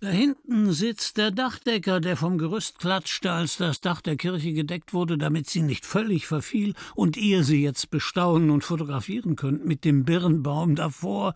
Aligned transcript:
Da 0.00 0.10
hinten 0.10 0.72
sitzt 0.72 1.16
der 1.16 1.32
Dachdecker, 1.32 1.98
der 1.98 2.16
vom 2.16 2.38
Gerüst 2.38 2.78
klatschte, 2.78 3.32
als 3.32 3.56
das 3.56 3.80
Dach 3.80 4.00
der 4.00 4.14
Kirche 4.14 4.52
gedeckt 4.52 4.92
wurde, 4.92 5.18
damit 5.18 5.50
sie 5.50 5.60
nicht 5.60 5.84
völlig 5.84 6.28
verfiel 6.28 6.74
und 6.94 7.16
ihr 7.16 7.42
sie 7.42 7.64
jetzt 7.64 7.90
bestaunen 7.90 8.50
und 8.50 8.62
fotografieren 8.62 9.34
könnt 9.34 9.66
mit 9.66 9.84
dem 9.84 10.04
Birnbaum 10.04 10.76
davor, 10.76 11.34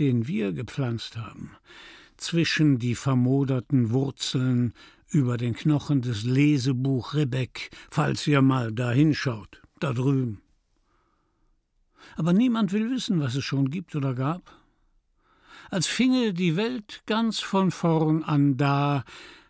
den 0.00 0.26
wir 0.26 0.52
gepflanzt 0.52 1.16
haben. 1.16 1.52
Zwischen 2.16 2.80
die 2.80 2.96
vermoderten 2.96 3.92
Wurzeln 3.92 4.74
über 5.08 5.36
den 5.36 5.54
Knochen 5.54 6.02
des 6.02 6.24
Lesebuch 6.24 7.14
Rebeck, 7.14 7.70
falls 7.88 8.26
ihr 8.26 8.42
mal 8.42 8.72
da 8.72 8.90
hinschaut, 8.90 9.62
da 9.78 9.92
drüben. 9.92 10.42
Aber 12.16 12.32
niemand 12.32 12.72
will 12.72 12.90
wissen, 12.90 13.20
was 13.20 13.36
es 13.36 13.44
schon 13.44 13.70
gibt 13.70 13.94
oder 13.94 14.14
gab 14.14 14.61
als 15.72 15.86
finge 15.86 16.34
die 16.34 16.54
Welt 16.56 17.02
ganz 17.06 17.40
von 17.40 17.70
vorn 17.70 18.22
an 18.24 18.58
da, 18.58 19.04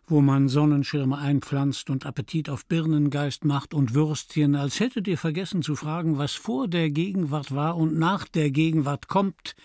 wo 0.06 0.20
man 0.20 0.48
Sonnenschirme 0.48 1.19
einpflanzt 1.19 1.91
und 1.91 2.06
Appetit 2.06 2.48
auf 2.48 2.64
Birnengeist 2.66 3.45
macht 3.45 3.74
und 3.74 3.92
Würstchen, 3.92 4.55
als 4.55 4.78
hättet 4.78 5.09
ihr 5.09 5.19
vergessen 5.19 5.62
zu 5.62 5.74
fragen, 5.74 6.19
was 6.19 6.34
vor 6.34 6.69
der 6.69 6.91
Gegenwart 6.91 7.52
war 7.52 7.77
und 7.77 7.98
nach 7.98 8.28
der 8.28 8.52
Gegenwart 8.52 9.09
kommt, 9.09 9.56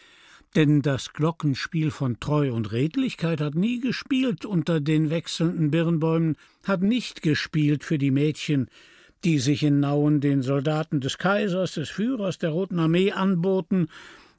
denn 0.55 0.82
das 0.82 1.13
Glockenspiel 1.13 1.91
von 1.91 2.20
Treu 2.20 2.52
und 2.52 2.71
Redlichkeit 2.71 3.40
hat 3.40 3.54
nie 3.54 3.80
gespielt 3.80 4.44
unter 4.44 4.80
den 4.80 5.12
wechselnden 5.12 5.70
Birnbäumen, 5.70 6.38
hat 6.66 6.82
nicht 6.82 7.21
gespielt 7.21 7.84
für 7.84 7.99
die 7.99 8.12
Mädchen, 8.12 8.68
die 9.24 9.38
sich 9.38 9.62
in 9.62 9.80
Nauen 9.80 10.21
den 10.21 10.41
Soldaten 10.41 11.02
des 11.02 11.20
Kaisers, 11.20 11.74
des 11.74 11.90
Führers 11.90 12.40
der 12.40 12.49
Roten 12.49 12.80
Armee 12.80 13.12
anboten 13.12 13.90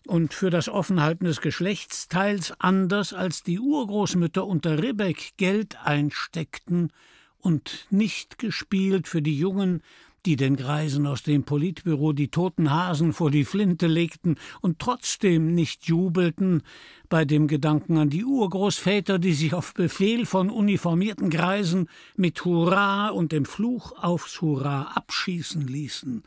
und 0.09 0.33
für 0.33 0.49
das 0.49 0.69
Offenhalten 0.71 1.27
des 1.27 1.43
Geschlechtsteils 1.43 2.55
anders 2.59 3.13
als 3.13 3.43
die 3.43 3.61
Urgroßmütter 3.61 4.47
unter 4.47 4.83
Ribbeck 4.83 5.35
Geld 5.37 5.77
einsteckten 5.85 6.93
und 7.39 7.87
nicht 7.91 8.39
gespielt 8.39 9.07
für 9.07 9.21
die 9.21 9.39
Jungen, 9.39 9.83
die 10.25 10.37
den 10.37 10.57
Greisen 10.57 11.07
aus 11.07 11.23
dem 11.23 11.45
Politbüro 11.45 12.15
die 12.15 12.29
toten 12.29 12.71
Hasen 12.71 13.13
vor 13.13 13.31
die 13.31 13.45
Flinte 13.45 13.87
legten 13.87 14.37
und 14.63 14.79
trotzdem 14.79 15.55
nicht 15.55 15.85
jubelten 15.85 16.63
bei 17.11 17.27
dem 17.27 17.47
Gedanken 17.47 17.99
an 17.99 18.09
die 18.09 18.25
Urgroßväter, 18.25 19.19
die 19.19 19.35
sich 19.35 19.53
auf 19.53 19.75
Befehl 19.75 20.25
von 20.25 20.49
uniformierten 20.49 21.29
Greisen 21.29 21.89
mit 22.17 22.45
Hurra 22.47 23.11
und 23.11 23.33
dem 23.33 23.45
Fluch 23.45 23.93
aufs 24.03 24.41
Hurra 24.41 24.93
abschießen 24.95 25.69
ließen. 25.69 26.25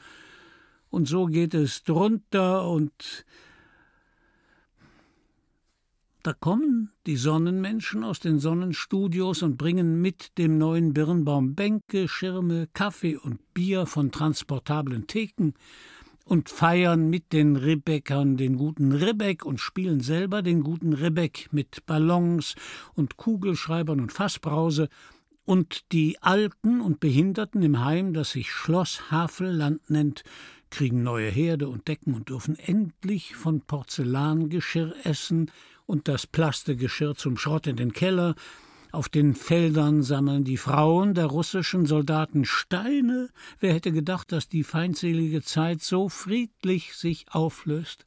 Und 0.92 1.08
so 1.08 1.25
geht 1.25 1.55
es 1.55 1.83
drunter 1.83 2.67
und 2.70 3.25
da 6.23 6.33
kommen 6.33 6.91
die 7.08 7.16
Sonnenmenschen 7.16 8.03
aus 8.03 8.19
den 8.19 8.38
Sonnenstudios 8.38 9.41
und 9.41 9.58
bringen 9.58 10.02
mit 10.02 10.38
dem 10.38 10.58
neuen 10.58 10.94
Birnbaum 10.94 11.55
Bänke, 11.55 12.08
Schirme, 12.08 12.67
Kaffee 12.73 13.16
und 13.16 13.53
Bier 13.53 13.86
von 13.88 14.11
transportablen 14.11 15.08
Theken 15.08 15.55
und 16.25 16.49
feiern 16.49 17.09
mit 17.09 17.33
den 17.33 17.55
Ribbeckern 17.55 18.38
den 18.38 18.55
guten 18.55 18.92
Ribbeck 18.92 19.44
und 19.45 19.59
spielen 19.59 19.99
selber 19.99 20.44
den 20.44 20.61
guten 20.61 20.94
Ribbeck 20.94 21.49
mit 21.52 21.86
Ballons 21.88 22.55
und 22.94 23.17
Kugelschreibern 23.17 23.99
und 23.99 24.11
Fassbrause. 24.11 24.89
Und 25.44 25.92
die 25.92 26.22
Alten 26.22 26.81
und 26.81 26.99
Behinderten 26.99 27.64
im 27.64 27.83
Heim, 27.83 28.14
das 28.14 28.31
sich 28.31 28.52
Schloss 28.52 29.09
Havelland 29.09 29.89
nennt, 29.89 30.23
kriegen 30.69 31.03
neue 31.03 31.30
Herde 31.30 31.67
und 31.67 31.88
Decken 31.88 32.14
und 32.14 32.30
dürfen 32.30 32.58
endlich 32.58 33.36
von 33.36 33.61
Porzellangeschirr 33.61 34.94
essen, 35.03 35.52
und 35.85 36.07
das 36.07 36.27
Plastegeschirr 36.27 37.15
zum 37.15 37.37
Schrott 37.37 37.67
in 37.67 37.75
den 37.75 37.93
Keller. 37.93 38.35
Auf 38.91 39.07
den 39.07 39.35
Feldern 39.35 40.03
sammeln 40.03 40.43
die 40.43 40.57
Frauen 40.57 41.13
der 41.13 41.27
russischen 41.27 41.85
Soldaten 41.85 42.43
Steine. 42.43 43.29
Wer 43.59 43.73
hätte 43.73 43.91
gedacht, 43.91 44.31
dass 44.31 44.49
die 44.49 44.63
feindselige 44.63 45.41
Zeit 45.41 45.81
so 45.81 46.09
friedlich 46.09 46.93
sich 46.95 47.25
auflöst? 47.30 48.05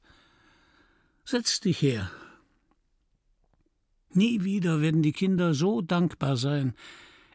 Setz 1.24 1.60
dich 1.60 1.80
her. 1.80 2.10
Nie 4.12 4.44
wieder 4.44 4.80
werden 4.80 5.02
die 5.02 5.12
Kinder 5.12 5.54
so 5.54 5.80
dankbar 5.80 6.36
sein, 6.36 6.74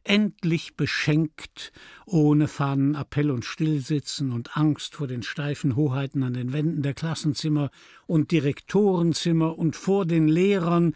endlich 0.09 0.75
beschenkt, 0.75 1.71
ohne 2.05 2.47
Fahnenappell 2.47 3.29
und 3.29 3.45
Stillsitzen 3.45 4.31
und 4.31 4.57
Angst 4.57 4.95
vor 4.95 5.07
den 5.07 5.21
steifen 5.21 5.75
Hoheiten 5.75 6.23
an 6.23 6.33
den 6.33 6.51
Wänden 6.51 6.81
der 6.81 6.95
Klassenzimmer 6.95 7.69
und 8.07 8.31
Direktorenzimmer 8.31 9.57
und 9.57 9.75
vor 9.75 10.07
den 10.07 10.27
Lehrern, 10.27 10.95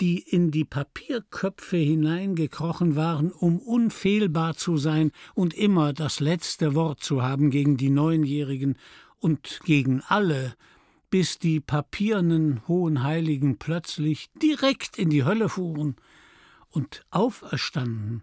die 0.00 0.18
in 0.18 0.50
die 0.50 0.64
Papierköpfe 0.64 1.76
hineingekrochen 1.76 2.96
waren, 2.96 3.32
um 3.32 3.58
unfehlbar 3.58 4.56
zu 4.56 4.78
sein 4.78 5.12
und 5.34 5.52
immer 5.52 5.92
das 5.92 6.18
letzte 6.18 6.74
Wort 6.74 7.00
zu 7.00 7.22
haben 7.22 7.50
gegen 7.50 7.76
die 7.76 7.90
Neunjährigen 7.90 8.78
und 9.18 9.60
gegen 9.66 10.00
alle, 10.08 10.54
bis 11.10 11.38
die 11.38 11.60
papiernen 11.60 12.66
hohen 12.66 13.02
Heiligen 13.02 13.58
plötzlich 13.58 14.30
direkt 14.40 14.98
in 14.98 15.10
die 15.10 15.24
Hölle 15.24 15.50
fuhren 15.50 15.96
und 16.78 17.04
auferstanden 17.10 18.22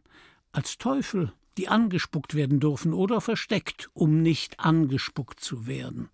als 0.53 0.77
Teufel, 0.77 1.33
die 1.57 1.67
angespuckt 1.67 2.35
werden 2.35 2.61
dürfen 2.61 2.93
oder 2.93 3.19
versteckt, 3.19 3.89
um 3.93 4.21
nicht 4.21 4.61
angespuckt 4.61 5.41
zu 5.41 5.67
werden. 5.67 6.07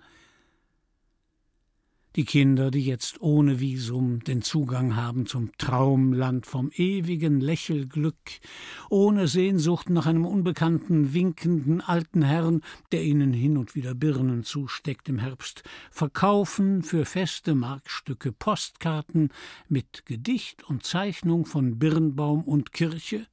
Die 2.17 2.25
Kinder, 2.25 2.71
die 2.71 2.83
jetzt 2.83 3.21
ohne 3.21 3.61
Visum 3.61 4.19
den 4.19 4.41
Zugang 4.41 4.97
haben 4.97 5.27
zum 5.27 5.51
Traumland 5.57 6.45
vom 6.45 6.69
ewigen 6.75 7.39
Lächelglück, 7.39 8.41
ohne 8.89 9.29
Sehnsucht 9.29 9.89
nach 9.89 10.07
einem 10.07 10.25
unbekannten, 10.25 11.13
winkenden 11.13 11.79
alten 11.79 12.21
Herrn, 12.21 12.63
der 12.91 13.03
ihnen 13.03 13.31
hin 13.31 13.55
und 13.55 13.75
wieder 13.75 13.95
Birnen 13.95 14.43
zusteckt 14.43 15.07
im 15.07 15.19
Herbst, 15.19 15.63
verkaufen 15.89 16.83
für 16.83 17.05
feste 17.05 17.55
Markstücke 17.55 18.33
Postkarten 18.33 19.29
mit 19.69 20.05
Gedicht 20.05 20.65
und 20.65 20.83
Zeichnung 20.83 21.45
von 21.45 21.79
Birnbaum 21.79 22.43
und 22.43 22.73
Kirche, 22.73 23.25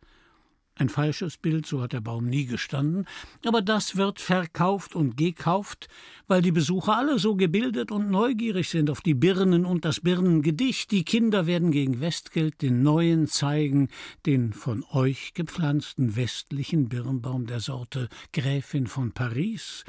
ein 0.79 0.89
falsches 0.89 1.37
Bild, 1.37 1.67
so 1.67 1.83
hat 1.83 1.93
der 1.93 2.01
Baum 2.01 2.27
nie 2.27 2.47
gestanden, 2.47 3.07
aber 3.45 3.63
das 3.63 3.97
wird 3.97 4.21
verkauft 4.21 4.95
und 4.95 5.17
gekauft, 5.17 5.89
weil 6.27 6.43
die 6.43 6.53
Besucher 6.53 6.97
alle 6.97 7.19
so 7.19 7.37
gebildet 7.37 7.91
und 7.91 8.11
neugierig 8.11 8.69
sind 8.69 8.91
auf 8.91 9.01
die 9.01 9.15
Birnen 9.15 9.65
und 9.65 9.85
das 9.85 10.01
Birnengedicht. 10.01 10.91
Die 10.91 11.05
Kinder 11.05 11.47
werden 11.47 11.71
gegen 11.71 12.01
Westgeld 12.01 12.63
den 12.63 12.83
neuen 12.83 13.27
zeigen, 13.27 13.89
den 14.27 14.53
von 14.53 14.85
euch 14.93 15.35
gepflanzten 15.35 16.17
westlichen 16.17 16.89
Birnbaum 16.89 17.47
der 17.47 17.61
Sorte 17.61 18.09
Gräfin 18.33 18.87
von 18.87 19.13
Paris. 19.13 19.85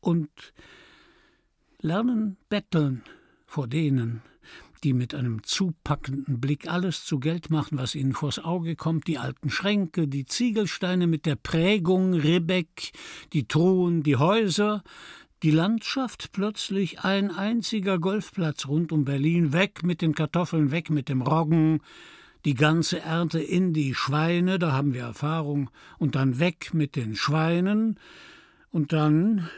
Und 0.00 0.30
lernen 1.80 2.36
betteln 2.48 3.02
vor 3.46 3.68
denen, 3.68 4.22
die 4.84 4.92
mit 4.92 5.14
einem 5.14 5.42
zupackenden 5.42 6.40
Blick 6.40 6.70
alles 6.70 7.04
zu 7.04 7.18
Geld 7.18 7.50
machen, 7.50 7.78
was 7.78 7.94
ihnen 7.94 8.12
vors 8.12 8.38
Auge 8.38 8.76
kommt, 8.76 9.06
die 9.06 9.18
alten 9.18 9.50
Schränke, 9.50 10.08
die 10.08 10.24
Ziegelsteine 10.24 11.06
mit 11.06 11.26
der 11.26 11.36
Prägung 11.36 12.14
Ribbeck, 12.14 12.92
die 13.32 13.48
Truhen, 13.48 14.02
die 14.02 14.16
Häuser, 14.16 14.82
die 15.42 15.50
Landschaft 15.50 16.32
plötzlich 16.32 17.00
ein 17.00 17.30
einziger 17.30 17.98
Golfplatz 17.98 18.66
rund 18.66 18.92
um 18.92 19.04
Berlin, 19.04 19.52
weg 19.52 19.82
mit 19.82 20.02
den 20.02 20.14
Kartoffeln, 20.14 20.70
weg 20.70 20.90
mit 20.90 21.08
dem 21.08 21.22
Roggen, 21.22 21.80
die 22.44 22.54
ganze 22.54 23.00
Ernte 23.00 23.40
in 23.40 23.72
die 23.72 23.94
Schweine, 23.94 24.58
da 24.58 24.72
haben 24.72 24.94
wir 24.94 25.02
Erfahrung, 25.02 25.70
und 25.98 26.14
dann 26.14 26.38
weg 26.38 26.72
mit 26.72 26.96
den 26.96 27.16
Schweinen, 27.16 27.98
und 28.70 28.92
dann 28.92 29.48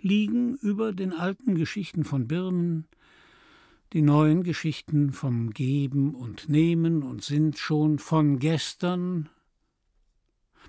liegen 0.00 0.56
über 0.56 0.92
den 0.92 1.12
alten 1.12 1.54
Geschichten 1.54 2.04
von 2.04 2.28
Birnen 2.28 2.86
die 3.92 4.02
neuen 4.02 4.42
Geschichten 4.42 5.12
vom 5.12 5.50
Geben 5.50 6.14
und 6.14 6.48
Nehmen 6.48 7.02
und 7.02 7.22
sind 7.22 7.58
schon 7.58 7.98
von 7.98 8.38
gestern. 8.38 9.28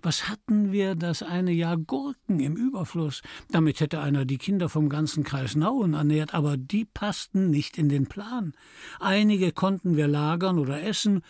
Was 0.01 0.27
hatten 0.27 0.73
wir 0.73 0.95
das 0.95 1.23
eine 1.23 1.53
Jahr 1.53 1.77
Gurken 1.77 2.41
im 2.41 2.57
Überfluss? 2.57 3.21
Damit 3.49 3.79
hätte 3.79 4.01
einer 4.01 4.25
die 4.25 4.37
Kinder 4.37 4.67
vom 4.67 4.89
ganzen 4.89 5.23
Kreis 5.23 5.55
Nauen 5.55 5.93
ernährt, 5.93 6.33
aber 6.33 6.57
die 6.57 6.83
passten 6.83 7.49
nicht 7.49 7.77
in 7.77 7.87
den 7.87 8.07
Plan. 8.07 8.53
Einige 8.99 9.53
konnten 9.53 9.95
wir 9.95 10.07
lagern 10.07 10.59
oder 10.59 10.83
essen, 10.83 11.21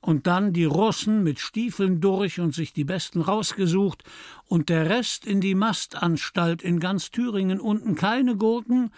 und 0.00 0.26
dann 0.26 0.52
die 0.52 0.64
Russen 0.64 1.22
mit 1.22 1.38
Stiefeln 1.38 2.00
durch 2.00 2.40
und 2.40 2.54
sich 2.54 2.72
die 2.72 2.84
besten 2.84 3.20
rausgesucht, 3.20 4.02
und 4.46 4.70
der 4.70 4.88
Rest 4.88 5.26
in 5.26 5.40
die 5.40 5.54
Mastanstalt 5.54 6.62
in 6.62 6.80
ganz 6.80 7.10
Thüringen 7.10 7.60
unten 7.60 7.94
keine 7.94 8.36
Gurken, 8.36 8.90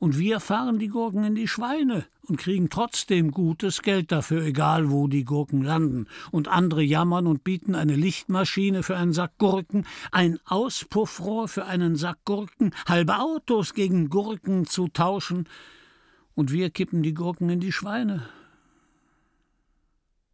und 0.00 0.18
wir 0.18 0.40
fahren 0.40 0.78
die 0.78 0.88
Gurken 0.88 1.24
in 1.24 1.34
die 1.34 1.46
Schweine 1.46 2.06
und 2.22 2.38
kriegen 2.38 2.70
trotzdem 2.70 3.32
gutes 3.32 3.82
Geld 3.82 4.10
dafür, 4.10 4.42
egal 4.42 4.90
wo 4.90 5.08
die 5.08 5.24
Gurken 5.24 5.62
landen. 5.62 6.06
Und 6.30 6.48
andere 6.48 6.82
jammern 6.82 7.26
und 7.26 7.44
bieten 7.44 7.74
eine 7.74 7.96
Lichtmaschine 7.96 8.82
für 8.82 8.96
einen 8.96 9.12
Sack 9.12 9.36
Gurken, 9.36 9.86
ein 10.10 10.38
Auspuffrohr 10.46 11.48
für 11.48 11.66
einen 11.66 11.96
Sack 11.96 12.24
Gurken, 12.24 12.74
halbe 12.88 13.18
Autos 13.18 13.74
gegen 13.74 14.08
Gurken 14.08 14.66
zu 14.66 14.88
tauschen. 14.88 15.46
Und 16.34 16.50
wir 16.50 16.70
kippen 16.70 17.02
die 17.02 17.14
Gurken 17.14 17.50
in 17.50 17.60
die 17.60 17.72
Schweine. 17.72 18.26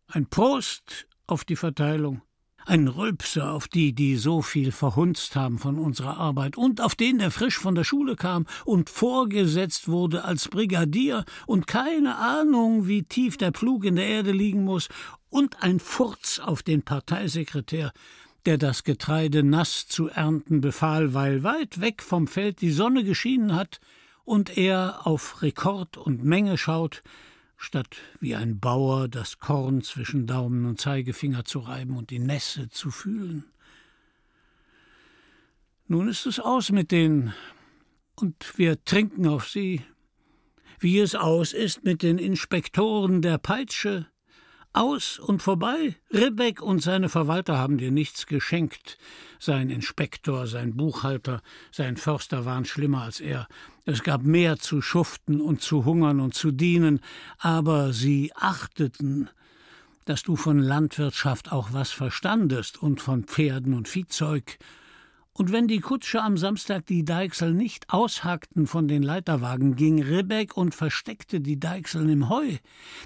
Ein 0.07 0.27
Prost 0.27 1.09
auf 1.27 1.45
die 1.45 1.57
Verteilung, 1.57 2.23
ein 2.67 2.89
Rülpser 2.89 3.53
auf 3.53 3.69
die, 3.69 3.93
die 3.95 4.17
so 4.17 4.43
viel 4.43 4.73
verhunzt 4.73 5.37
haben 5.37 5.59
von 5.59 5.79
unserer 5.79 6.17
Arbeit 6.17 6.57
und 6.57 6.81
auf 6.81 6.95
den, 6.95 7.19
der 7.19 7.31
frisch 7.31 7.59
von 7.59 7.75
der 7.75 7.85
Schule 7.85 8.17
kam 8.17 8.47
und 8.65 8.91
vorgesetzt 8.91 9.89
wurde 9.89 10.25
als 10.25 10.49
Brigadier 10.49 11.25
und 11.47 11.67
keine 11.67 12.17
Ahnung, 12.17 12.89
wie 12.89 13.05
tief 13.05 13.37
der 13.37 13.53
Pflug 13.53 13.85
in 13.85 13.97
der 13.97 14.07
Erde 14.07 14.33
liegen 14.33 14.65
muss 14.65 14.89
und 15.31 15.63
ein 15.63 15.81
Furz 15.81 16.41
auf 16.41 16.63
den 16.63 16.83
Parteisekretär, 16.83 17.93
der 18.47 18.59
das 18.59 18.85
Getreide 18.85 19.43
nass 19.43 19.87
zu 19.87 20.09
ernten 20.09 20.61
befahl, 20.61 21.15
weil 21.15 21.45
weit 21.45 21.81
weg 21.81 22.03
vom 22.03 22.27
Feld 22.27 22.61
die 22.61 22.71
Sonne 22.71 23.05
geschienen 23.05 23.55
hat 23.55 23.81
und 24.25 24.57
er 24.57 25.07
auf 25.07 25.43
Rekord 25.43 25.97
und 25.97 26.25
Menge 26.25 26.59
schaut, 26.59 27.03
statt 27.57 27.97
wie 28.21 28.35
ein 28.35 28.61
Bauer 28.61 29.09
das 29.09 29.39
Korn 29.39 29.83
zwischen 29.83 30.27
Daumen 30.27 30.67
und 30.67 30.81
Zeigefinger 30.81 31.45
zu 31.45 31.61
reiben 31.61 31.97
und 31.97 32.11
die 32.11 32.19
Nässe 32.19 32.69
zu 32.69 32.91
fühlen. 32.91 33.45
Nun 35.89 36.09
ist 36.09 36.27
es 36.27 36.41
aus 36.41 36.71
mit 36.71 36.91
denen, 36.91 37.33
und 38.17 38.59
wir 38.59 38.83
trinken 38.85 39.27
auf 39.27 39.49
sie, 39.49 39.83
wie 40.81 40.99
es 40.99 41.15
aus 41.15 41.53
ist 41.53 41.85
mit 41.85 42.03
den 42.03 42.19
Inspektoren 42.19 43.23
der 43.23 43.39
Peitsche, 43.39 44.07
aus 44.77 45.19
und 45.19 45.43
vorbei. 45.43 45.97
Ribbeck 46.13 46.61
und 46.61 46.81
seine 46.81 47.09
Verwalter 47.09 47.59
haben 47.59 47.79
dir 47.79 47.91
nichts 47.91 48.27
geschenkt. 48.27 48.99
Sein 49.39 49.71
Inspektor, 49.71 50.47
sein 50.47 50.77
Buchhalter, 50.77 51.43
sein 51.73 51.97
Förster 51.97 52.45
waren 52.45 52.65
schlimmer 52.65 53.03
als 53.03 53.21
er. 53.21 53.49
Es 53.85 54.03
gab 54.03 54.23
mehr 54.23 54.59
zu 54.59 54.83
schuften 54.83 55.41
und 55.41 55.63
zu 55.63 55.85
hungern 55.85 56.21
und 56.21 56.35
zu 56.35 56.51
dienen, 56.51 57.01
aber 57.39 57.93
sie 57.93 58.33
achteten, 58.35 59.31
dass 60.05 60.23
du 60.23 60.37
von 60.37 60.59
Landwirtschaft 60.59 61.53
auch 61.53 61.73
was 61.73 61.91
verstandest 61.91 62.81
und 62.83 63.01
von 63.01 63.25
Pferden 63.25 63.75
und 63.75 63.89
Viehzeug 63.89 64.59
und 65.37 65.53
wenn 65.53 65.69
die 65.69 65.81
Kutsche 65.81 66.23
am 66.23 66.39
Samstag 66.39 66.87
die 66.87 67.05
Deichsel 67.05 67.53
nicht 67.53 67.91
aushackten 67.91 68.67
von 68.67 68.89
den 68.89 69.03
Leiterwagen, 69.03 69.77
ging 69.77 70.03
Ribbeck 70.03 70.57
und 70.57 70.75
versteckte 70.75 71.43
die 71.43 71.61
Deichseln 71.61 72.09
im 72.09 72.31
Heu, 72.31 72.57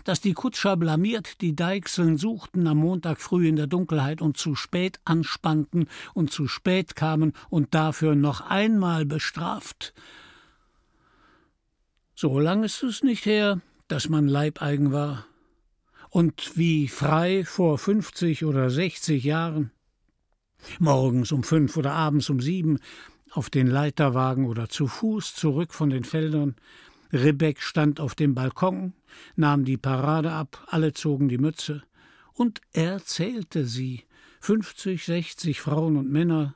dass 0.05 0.21
die 0.21 0.33
Kutscher 0.33 0.77
blamiert 0.77 1.41
die 1.41 1.57
Deichseln 1.57 2.17
suchten 2.17 2.69
am 2.69 2.79
Montag 2.79 3.21
früh 3.21 3.49
in 3.49 3.57
der 3.57 3.67
Dunkelheit 3.67 4.23
und 4.23 4.37
zu 4.37 4.55
spät 4.55 5.01
anspannten 5.05 5.89
und 6.15 6.31
zu 6.31 6.47
spät 6.47 6.95
kamen 6.95 7.33
und 7.49 7.75
dafür 7.75 8.15
noch 8.15 8.43
einmal 8.43 9.05
bestraft. 9.05 9.93
So 12.15 12.39
lang 12.39 12.63
ist 12.63 12.85
es 12.85 13.03
nicht 13.03 13.27
her, 13.27 13.61
dass 13.89 14.09
man 14.09 14.29
Leibeigen 14.29 14.93
war. 14.93 15.27
Und 16.11 16.57
wie 16.57 16.87
frei 16.87 17.45
vor 17.45 17.77
fünfzig 17.79 18.45
oder 18.45 18.71
sechzig 18.71 19.25
Jahren 19.25 19.73
morgens 20.79 21.33
um 21.33 21.43
fünf 21.43 21.77
oder 21.77 21.93
abends 21.93 22.31
um 22.31 22.41
sieben, 22.41 22.79
auf 23.31 23.51
den 23.51 23.67
Leiterwagen 23.67 24.47
oder 24.47 24.69
zu 24.69 24.87
Fuß 24.87 25.35
zurück 25.35 25.73
von 25.73 25.91
den 25.91 26.05
Feldern. 26.05 26.57
Rebek 27.13 27.61
stand 27.61 28.01
auf 28.01 28.15
dem 28.15 28.35
Balkon, 28.35 28.93
nahm 29.37 29.65
die 29.65 29.77
Parade 29.77 30.33
ab, 30.33 30.65
alle 30.69 30.93
zogen 30.93 31.29
die 31.29 31.39
Mütze, 31.39 31.83
und 32.35 32.61
er 32.73 33.05
zählte 33.05 33.67
sie, 33.67 34.05
fünfzig, 34.41 35.05
sechzig 35.05 35.61
Frauen 35.61 35.97
und 35.97 36.11
Männer, 36.11 36.55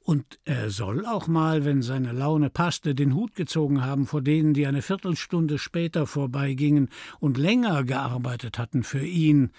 und 0.00 0.38
er 0.44 0.70
soll 0.70 1.06
auch 1.06 1.28
mal, 1.28 1.64
wenn 1.64 1.80
seine 1.80 2.12
Laune 2.12 2.50
passte, 2.50 2.94
den 2.94 3.14
Hut 3.14 3.34
gezogen 3.34 3.82
haben 3.84 4.06
vor 4.06 4.20
denen, 4.20 4.52
die 4.52 4.66
eine 4.66 4.82
Viertelstunde 4.82 5.58
später 5.58 6.06
vorbeigingen 6.06 6.90
und 7.20 7.38
länger 7.38 7.82
gearbeitet 7.84 8.58
hatten 8.58 8.82
für 8.82 9.04
ihn, 9.04 9.50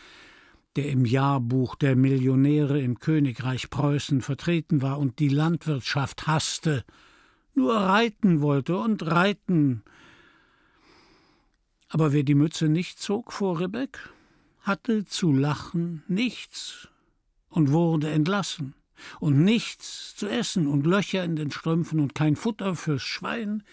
der 0.75 0.89
im 0.89 1.05
Jahrbuch 1.05 1.75
der 1.75 1.95
Millionäre 1.95 2.81
im 2.81 2.99
Königreich 2.99 3.69
Preußen 3.69 4.21
vertreten 4.21 4.81
war 4.81 4.99
und 4.99 5.19
die 5.19 5.29
Landwirtschaft 5.29 6.27
hasste, 6.27 6.83
nur 7.53 7.75
reiten 7.75 8.41
wollte 8.41 8.77
und 8.77 9.05
reiten. 9.05 9.83
Aber 11.89 12.11
wer 12.11 12.23
die 12.23 12.35
Mütze 12.35 12.69
nicht 12.69 12.99
zog 12.99 13.31
vor 13.31 13.59
Rebek, 13.59 13.99
hatte 14.61 15.05
zu 15.05 15.31
lachen 15.31 16.03
nichts 16.07 16.87
und 17.49 17.71
wurde 17.71 18.09
entlassen 18.09 18.73
und 19.19 19.43
nichts 19.43 20.15
zu 20.15 20.27
essen 20.27 20.67
und 20.67 20.87
Löcher 20.87 21.23
in 21.23 21.35
den 21.35 21.51
Strümpfen 21.51 21.99
und 21.99 22.15
kein 22.15 22.35
Futter 22.35 22.75
fürs 22.75 23.03
Schwein, 23.03 23.63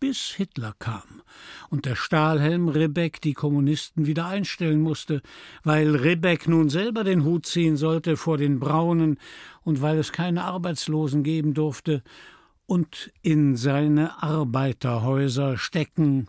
bis 0.00 0.30
Hitler 0.30 0.74
kam 0.78 1.22
und 1.70 1.84
der 1.84 1.96
Stahlhelm 1.96 2.68
Rebeck 2.68 3.20
die 3.20 3.34
Kommunisten 3.34 4.06
wieder 4.06 4.26
einstellen 4.26 4.80
musste, 4.80 5.22
weil 5.64 5.96
Rebeck 5.96 6.48
nun 6.48 6.68
selber 6.68 7.04
den 7.04 7.24
Hut 7.24 7.46
ziehen 7.46 7.76
sollte 7.76 8.16
vor 8.16 8.38
den 8.38 8.60
Braunen 8.60 9.18
und 9.62 9.82
weil 9.82 9.98
es 9.98 10.12
keine 10.12 10.44
Arbeitslosen 10.44 11.22
geben 11.22 11.54
durfte 11.54 12.02
und 12.66 13.12
in 13.22 13.56
seine 13.56 14.22
Arbeiterhäuser 14.22 15.56
stecken 15.56 16.28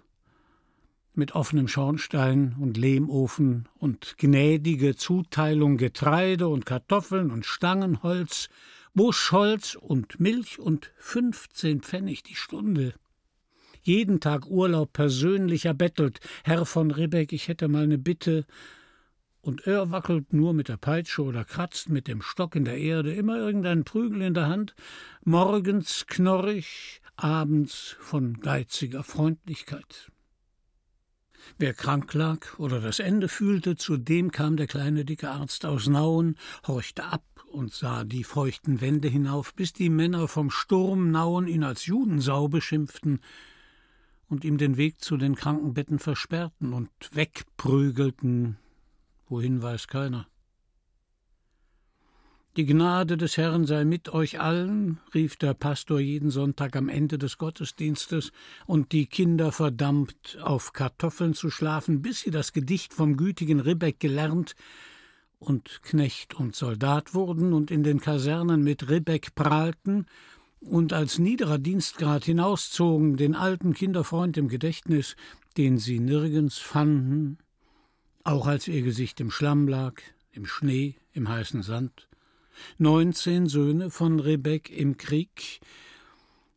mit 1.13 1.35
offenem 1.35 1.67
Schornstein 1.67 2.55
und 2.59 2.77
Lehmofen 2.77 3.67
und 3.77 4.15
gnädige 4.17 4.95
Zuteilung 4.95 5.77
Getreide 5.77 6.47
und 6.47 6.65
Kartoffeln 6.65 7.29
und 7.29 7.45
Stangenholz, 7.45 8.49
Buschholz 8.93 9.75
und 9.75 10.19
Milch 10.19 10.59
und 10.59 10.91
fünfzehn 10.97 11.81
Pfennig 11.81 12.23
die 12.23 12.35
Stunde 12.35 12.93
jeden 13.81 14.19
Tag 14.19 14.47
Urlaub 14.47 14.93
persönlich 14.93 15.65
erbettelt. 15.65 16.19
Herr 16.43 16.65
von 16.65 16.91
Ribbeck, 16.91 17.33
ich 17.33 17.47
hätte 17.47 17.67
mal 17.67 17.83
eine 17.83 17.97
Bitte. 17.97 18.45
Und 19.41 19.65
er 19.67 19.91
wackelt 19.91 20.33
nur 20.33 20.53
mit 20.53 20.67
der 20.67 20.77
Peitsche 20.77 21.23
oder 21.23 21.45
kratzt 21.45 21.89
mit 21.89 22.07
dem 22.07 22.21
Stock 22.21 22.55
in 22.55 22.65
der 22.65 22.77
Erde, 22.77 23.13
immer 23.13 23.37
irgendeinen 23.37 23.85
Prügel 23.85 24.21
in 24.21 24.33
der 24.33 24.47
Hand, 24.47 24.75
morgens 25.23 26.05
knorrig, 26.07 27.01
abends 27.15 27.95
von 27.99 28.39
geiziger 28.41 29.03
Freundlichkeit. 29.03 30.11
Wer 31.57 31.73
krank 31.73 32.13
lag 32.13 32.59
oder 32.59 32.79
das 32.79 32.99
Ende 32.99 33.27
fühlte, 33.29 33.75
zu 33.75 33.97
dem 33.97 34.31
kam 34.31 34.57
der 34.57 34.67
kleine 34.67 35.05
dicke 35.05 35.29
Arzt 35.29 35.65
aus 35.65 35.87
Nauen, 35.87 36.35
horchte 36.67 37.05
ab 37.05 37.23
und 37.47 37.73
sah 37.73 38.03
die 38.03 38.23
feuchten 38.23 38.81
Wände 38.81 39.07
hinauf, 39.07 39.53
bis 39.53 39.73
die 39.73 39.89
Männer 39.89 40.27
vom 40.27 40.51
Sturm 40.51 41.11
Nauen 41.11 41.47
ihn 41.47 41.63
als 41.63 41.85
Judensau 41.85 42.47
beschimpften, 42.47 43.21
und 44.29 44.45
ihm 44.45 44.57
den 44.57 44.77
Weg 44.77 45.01
zu 45.01 45.17
den 45.17 45.35
Krankenbetten 45.35 45.99
versperrten 45.99 46.73
und 46.73 46.89
wegprügelten, 47.11 48.57
wohin 49.27 49.61
weiß 49.61 49.87
keiner. 49.87 50.27
Die 52.57 52.65
Gnade 52.65 53.15
des 53.15 53.37
Herrn 53.37 53.65
sei 53.65 53.85
mit 53.85 54.09
euch 54.09 54.39
allen, 54.39 54.99
rief 55.13 55.37
der 55.37 55.53
Pastor 55.53 55.99
jeden 55.99 56.29
Sonntag 56.29 56.75
am 56.75 56.89
Ende 56.89 57.17
des 57.17 57.37
Gottesdienstes, 57.37 58.31
und 58.65 58.91
die 58.91 59.05
Kinder 59.05 59.51
verdammt, 59.51 60.37
auf 60.41 60.73
Kartoffeln 60.73 61.33
zu 61.33 61.51
schlafen, 61.51 62.01
bis 62.01 62.21
sie 62.21 62.31
das 62.31 62.51
Gedicht 62.51 62.93
vom 62.93 63.17
gütigen 63.17 63.59
Ribbeck 63.59 63.99
gelernt 63.99 64.55
und 65.37 65.81
Knecht 65.83 66.33
und 66.33 66.55
Soldat 66.55 67.13
wurden 67.13 67.53
und 67.53 67.71
in 67.71 67.83
den 67.83 68.01
Kasernen 68.01 68.63
mit 68.63 68.89
Ribbeck 68.89 69.35
prahlten 69.35 70.05
und 70.59 70.93
als 70.93 71.19
niederer 71.19 71.57
Dienstgrad 71.57 72.25
hinauszogen, 72.25 73.17
den 73.17 73.35
alten 73.35 73.73
Kinderfreund 73.73 74.37
im 74.37 74.47
Gedächtnis, 74.47 75.15
den 75.57 75.77
sie 75.77 75.99
nirgends 75.99 76.57
fanden, 76.57 77.37
auch 78.23 78.47
als 78.47 78.67
ihr 78.67 78.81
Gesicht 78.81 79.19
im 79.19 79.31
Schlamm 79.31 79.67
lag, 79.67 80.01
im 80.31 80.45
Schnee, 80.45 80.95
im 81.13 81.29
heißen 81.29 81.63
Sand. 81.63 82.07
Neunzehn 82.77 83.47
Söhne 83.47 83.89
von 83.89 84.19
Rebeck 84.19 84.69
im 84.69 84.97
Krieg, 84.97 85.61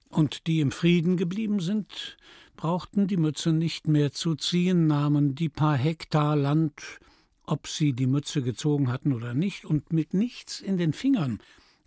und 0.09 0.47
die 0.47 0.61
im 0.61 0.73
Frieden 0.73 1.17
geblieben 1.17 1.61
sind, 1.61 2.19
brauchten 2.57 3.07
die 3.07 3.17
Mütze 3.17 3.53
nicht 3.53 3.89
mehr 3.89 4.13
zu 4.13 4.35
ziehen, 4.35 4.87
nahmen 4.87 5.35
die 5.35 5.49
paar 5.49 5.77
Hektar 5.77 6.37
Land, 6.37 7.01
ob 7.45 7.67
sie 7.67 7.93
die 7.93 8.07
Mütze 8.07 8.43
gezogen 8.43 8.93
hatten 8.93 9.13
oder 9.13 9.33
nicht, 9.33 9.65
und 9.65 9.93
mit 9.93 10.13
nichts 10.13 10.61
in 10.61 10.77
den 10.77 10.93
Fingern, 10.93 11.41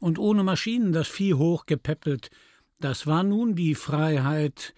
und 0.06 0.20
ohne 0.20 0.44
Maschinen 0.44 0.92
das 0.92 1.08
Vieh 1.08 1.34
hochgepäppelt. 1.34 2.30
Das 2.80 3.08
war 3.08 3.24
nun 3.24 3.56
die 3.56 3.74
Freiheit, 3.74 4.76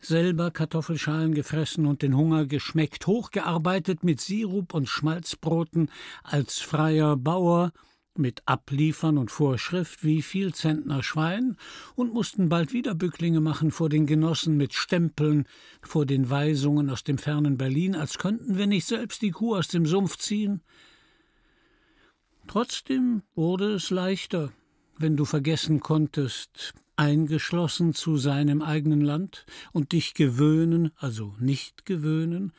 selber 0.00 0.50
Kartoffelschalen 0.50 1.32
gefressen 1.32 1.86
und 1.86 2.02
den 2.02 2.16
Hunger 2.16 2.44
geschmeckt, 2.44 3.06
hochgearbeitet 3.06 4.02
mit 4.02 4.20
Sirup 4.20 4.74
und 4.74 4.88
Schmalzbroten, 4.88 5.92
als 6.24 6.58
freier 6.58 7.16
Bauer, 7.16 7.70
mit 8.16 8.42
Abliefern 8.46 9.16
und 9.16 9.30
Vorschrift 9.30 10.02
wie 10.02 10.22
viel 10.22 10.52
Zentner 10.52 11.04
Schwein 11.04 11.56
und 11.94 12.12
mussten 12.12 12.48
bald 12.48 12.72
wieder 12.72 12.96
Bücklinge 12.96 13.40
machen 13.40 13.70
vor 13.70 13.88
den 13.88 14.06
Genossen 14.06 14.56
mit 14.56 14.74
Stempeln, 14.74 15.46
vor 15.82 16.04
den 16.04 16.30
Weisungen 16.30 16.90
aus 16.90 17.04
dem 17.04 17.18
fernen 17.18 17.58
Berlin, 17.58 17.94
als 17.94 18.18
könnten 18.18 18.58
wir 18.58 18.66
nicht 18.66 18.86
selbst 18.86 19.22
die 19.22 19.30
Kuh 19.30 19.54
aus 19.54 19.68
dem 19.68 19.86
Sumpf 19.86 20.16
ziehen. 20.16 20.62
Trotzdem 22.48 23.22
wurde 23.34 23.74
es 23.74 23.90
leichter, 23.90 24.50
wenn 24.96 25.18
du 25.18 25.26
vergessen 25.26 25.80
konntest, 25.80 26.72
eingeschlossen 26.96 27.92
zu 27.92 28.16
sein 28.16 28.48
im 28.48 28.62
eigenen 28.62 29.02
Land 29.02 29.44
und 29.72 29.92
dich 29.92 30.14
gewöhnen, 30.14 30.90
also 30.96 31.34
nicht 31.38 31.84
gewöhnen, 31.84 32.54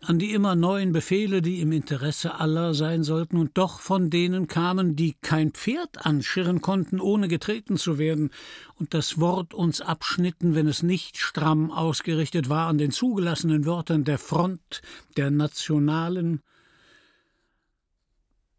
an 0.00 0.18
die 0.18 0.32
immer 0.32 0.56
neuen 0.56 0.92
Befehle, 0.92 1.42
die 1.42 1.60
im 1.60 1.70
Interesse 1.72 2.40
aller 2.40 2.72
sein 2.72 3.02
sollten 3.02 3.36
und 3.36 3.58
doch 3.58 3.80
von 3.80 4.08
denen 4.08 4.46
kamen, 4.46 4.96
die 4.96 5.14
kein 5.20 5.50
Pferd 5.52 6.06
anschirren 6.06 6.62
konnten, 6.62 6.98
ohne 6.98 7.28
getreten 7.28 7.76
zu 7.76 7.98
werden, 7.98 8.30
und 8.76 8.94
das 8.94 9.20
Wort 9.20 9.52
uns 9.52 9.82
abschnitten, 9.82 10.54
wenn 10.54 10.66
es 10.66 10.82
nicht 10.82 11.18
stramm 11.18 11.70
ausgerichtet 11.70 12.48
war 12.48 12.68
an 12.68 12.78
den 12.78 12.90
zugelassenen 12.90 13.66
Wörtern 13.66 14.04
der 14.04 14.18
Front, 14.18 14.80
der 15.18 15.30
Nationalen. 15.30 16.40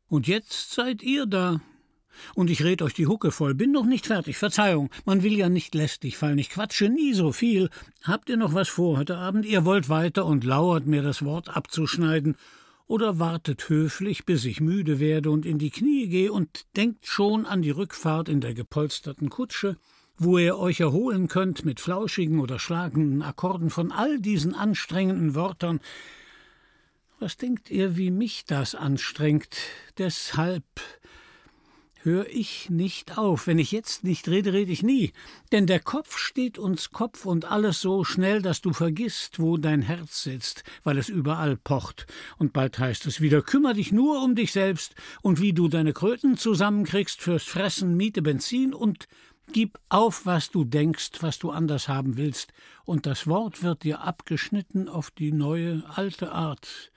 Und 0.09 0.27
jetzt 0.27 0.71
seid 0.71 1.03
ihr 1.03 1.25
da, 1.25 1.59
und 2.33 2.49
ich 2.49 2.63
red 2.63 2.81
euch 2.81 2.93
die 2.93 3.07
Hucke 3.07 3.31
voll, 3.31 3.53
bin 3.53 3.71
noch 3.71 3.85
nicht 3.85 4.07
fertig, 4.07 4.37
Verzeihung, 4.37 4.89
man 5.05 5.21
will 5.21 5.37
ja 5.37 5.49
nicht 5.49 5.75
lästig 5.75 6.17
fallen, 6.17 6.37
ich 6.37 6.49
quatsche 6.49 6.89
nie 6.89 7.13
so 7.13 7.31
viel. 7.31 7.69
Habt 8.03 8.29
ihr 8.29 8.37
noch 8.37 8.53
was 8.53 8.69
vor 8.69 8.97
heute 8.97 9.17
Abend? 9.17 9.45
Ihr 9.45 9.65
wollt 9.65 9.89
weiter 9.89 10.25
und 10.25 10.43
lauert 10.43 10.87
mir 10.87 11.01
das 11.01 11.23
Wort 11.23 11.55
abzuschneiden, 11.55 12.35
oder 12.87 13.19
wartet 13.19 13.67
höflich, 13.67 14.25
bis 14.25 14.45
ich 14.45 14.61
müde 14.61 14.99
werde 14.99 15.29
und 15.29 15.45
in 15.45 15.59
die 15.59 15.71
Knie 15.71 16.07
gehe 16.07 16.31
und 16.31 16.65
denkt 16.77 17.05
schon 17.05 17.45
an 17.45 17.61
die 17.61 17.71
Rückfahrt 17.71 18.29
in 18.29 18.39
der 18.39 18.53
gepolsterten 18.53 19.29
Kutsche, 19.29 19.77
wo 20.17 20.37
ihr 20.37 20.57
euch 20.57 20.79
erholen 20.79 21.27
könnt 21.27 21.65
mit 21.65 21.79
flauschigen 21.81 22.39
oder 22.39 22.59
schlagenden 22.59 23.21
Akkorden 23.21 23.69
von 23.69 23.91
all 23.91 24.19
diesen 24.19 24.55
anstrengenden 24.55 25.35
Wörtern. 25.35 25.81
Was 27.19 27.35
denkt 27.35 27.71
ihr, 27.71 27.97
wie 27.97 28.11
mich 28.11 28.45
das 28.45 28.75
anstrengt? 28.75 29.57
Deshalb 29.97 30.63
hör 32.03 32.27
ich 32.29 32.69
nicht 32.69 33.17
auf. 33.17 33.47
Wenn 33.47 33.57
ich 33.57 33.71
jetzt 33.71 34.03
nicht 34.03 34.27
rede, 34.27 34.53
rede 34.53 34.71
ich 34.71 34.83
nie. 34.83 35.13
Denn 35.51 35.65
der 35.65 35.79
Kopf 35.79 36.19
steht 36.19 36.59
uns 36.59 36.91
Kopf 36.91 37.25
und 37.25 37.45
alles 37.45 37.81
so 37.81 38.03
schnell, 38.03 38.43
dass 38.43 38.61
du 38.61 38.71
vergisst, 38.71 39.39
wo 39.39 39.57
dein 39.57 39.81
Herz 39.81 40.21
sitzt, 40.21 40.63
weil 40.83 40.99
es 40.99 41.09
überall 41.09 41.57
pocht. 41.57 42.05
Und 42.37 42.53
bald 42.53 42.77
heißt 42.77 43.07
es 43.07 43.19
wieder, 43.19 43.41
kümmer 43.41 43.73
dich 43.73 43.91
nur 43.91 44.23
um 44.23 44.35
dich 44.35 44.51
selbst 44.51 44.93
und 45.23 45.41
wie 45.41 45.53
du 45.53 45.69
deine 45.69 45.93
Kröten 45.93 46.37
zusammenkriegst 46.37 47.19
fürs 47.19 47.45
Fressen, 47.45 47.97
Miete, 47.97 48.21
Benzin 48.21 48.75
und 48.75 49.07
Gib 49.53 49.79
auf, 49.87 50.25
was 50.25 50.51
du 50.51 50.65
denkst, 50.65 51.11
was 51.21 51.39
du 51.39 51.51
anders 51.51 51.87
haben 51.87 52.17
willst, 52.17 52.51
und 52.83 53.05
das 53.05 53.27
Wort 53.27 53.63
wird 53.63 53.83
dir 53.83 54.01
abgeschnitten 54.01 54.89
auf 54.89 55.09
die 55.09 55.31
neue, 55.31 55.83
alte 55.87 56.33
Art. 56.33 56.91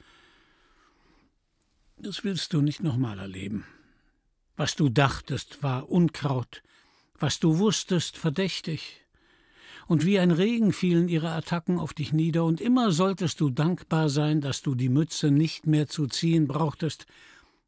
Das 2.02 2.24
willst 2.24 2.54
du 2.54 2.62
nicht 2.62 2.82
nochmal 2.82 3.18
erleben. 3.18 3.66
Was 4.56 4.74
du 4.74 4.88
dachtest, 4.88 5.62
war 5.62 5.90
Unkraut, 5.90 6.62
was 7.18 7.40
du 7.40 7.58
wusstest, 7.58 8.16
verdächtig. 8.16 9.02
Und 9.86 10.06
wie 10.06 10.18
ein 10.18 10.30
Regen 10.30 10.72
fielen 10.72 11.08
ihre 11.08 11.32
Attacken 11.32 11.78
auf 11.78 11.92
dich 11.92 12.14
nieder, 12.14 12.44
und 12.44 12.62
immer 12.62 12.90
solltest 12.90 13.40
du 13.40 13.50
dankbar 13.50 14.08
sein, 14.08 14.40
dass 14.40 14.62
du 14.62 14.74
die 14.74 14.88
Mütze 14.88 15.30
nicht 15.30 15.66
mehr 15.66 15.88
zu 15.88 16.06
ziehen 16.06 16.46
brauchtest, 16.46 17.06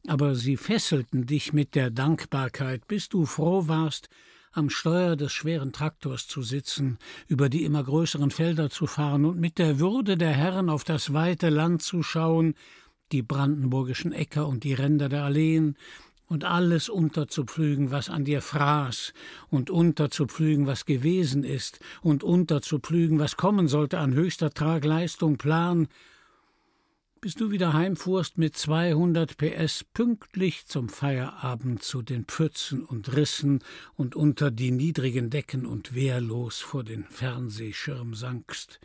aber 0.06 0.34
sie 0.34 0.56
fesselten 0.56 1.26
dich 1.26 1.52
mit 1.52 1.74
der 1.74 1.90
Dankbarkeit, 1.90 2.88
bis 2.88 3.10
du 3.10 3.26
froh 3.26 3.68
warst, 3.68 4.08
am 4.52 4.70
Steuer 4.70 5.16
des 5.16 5.32
schweren 5.32 5.72
Traktors 5.72 6.26
zu 6.26 6.42
sitzen, 6.42 6.98
über 7.26 7.50
die 7.50 7.64
immer 7.64 7.84
größeren 7.84 8.30
Felder 8.30 8.70
zu 8.70 8.86
fahren 8.86 9.26
und 9.26 9.38
mit 9.38 9.58
der 9.58 9.78
Würde 9.78 10.16
der 10.16 10.32
Herren 10.32 10.70
auf 10.70 10.84
das 10.84 11.12
weite 11.12 11.50
Land 11.50 11.82
zu 11.82 12.02
schauen, 12.02 12.54
die 13.12 13.22
brandenburgischen 13.22 14.12
Äcker 14.12 14.48
und 14.48 14.64
die 14.64 14.74
Ränder 14.74 15.08
der 15.08 15.24
Alleen, 15.24 15.76
und 16.32 16.44
alles 16.44 16.88
unterzupflügen, 16.88 17.90
was 17.90 18.08
an 18.08 18.24
dir 18.24 18.40
fraß, 18.40 19.12
und 19.50 19.68
unterzupflügen, 19.68 20.66
was 20.66 20.86
gewesen 20.86 21.44
ist, 21.44 21.78
und 22.00 22.24
unterzupflügen, 22.24 23.18
was 23.18 23.36
kommen 23.36 23.68
sollte 23.68 23.98
an 23.98 24.14
höchster 24.14 24.50
Tragleistung, 24.50 25.36
Plan, 25.36 25.88
bis 27.20 27.34
du 27.34 27.50
wieder 27.50 27.72
heimfuhrst 27.72 28.38
mit 28.38 28.56
200 28.56 29.36
PS 29.36 29.84
pünktlich 29.84 30.66
zum 30.66 30.88
Feierabend 30.88 31.82
zu 31.82 32.02
den 32.02 32.24
Pfützen 32.24 32.82
und 32.82 33.14
Rissen 33.14 33.62
und 33.94 34.16
unter 34.16 34.50
die 34.50 34.72
niedrigen 34.72 35.30
Decken 35.30 35.64
und 35.66 35.94
wehrlos 35.94 36.60
vor 36.60 36.82
den 36.82 37.04
Fernsehschirm 37.04 38.14
sankst. 38.14 38.80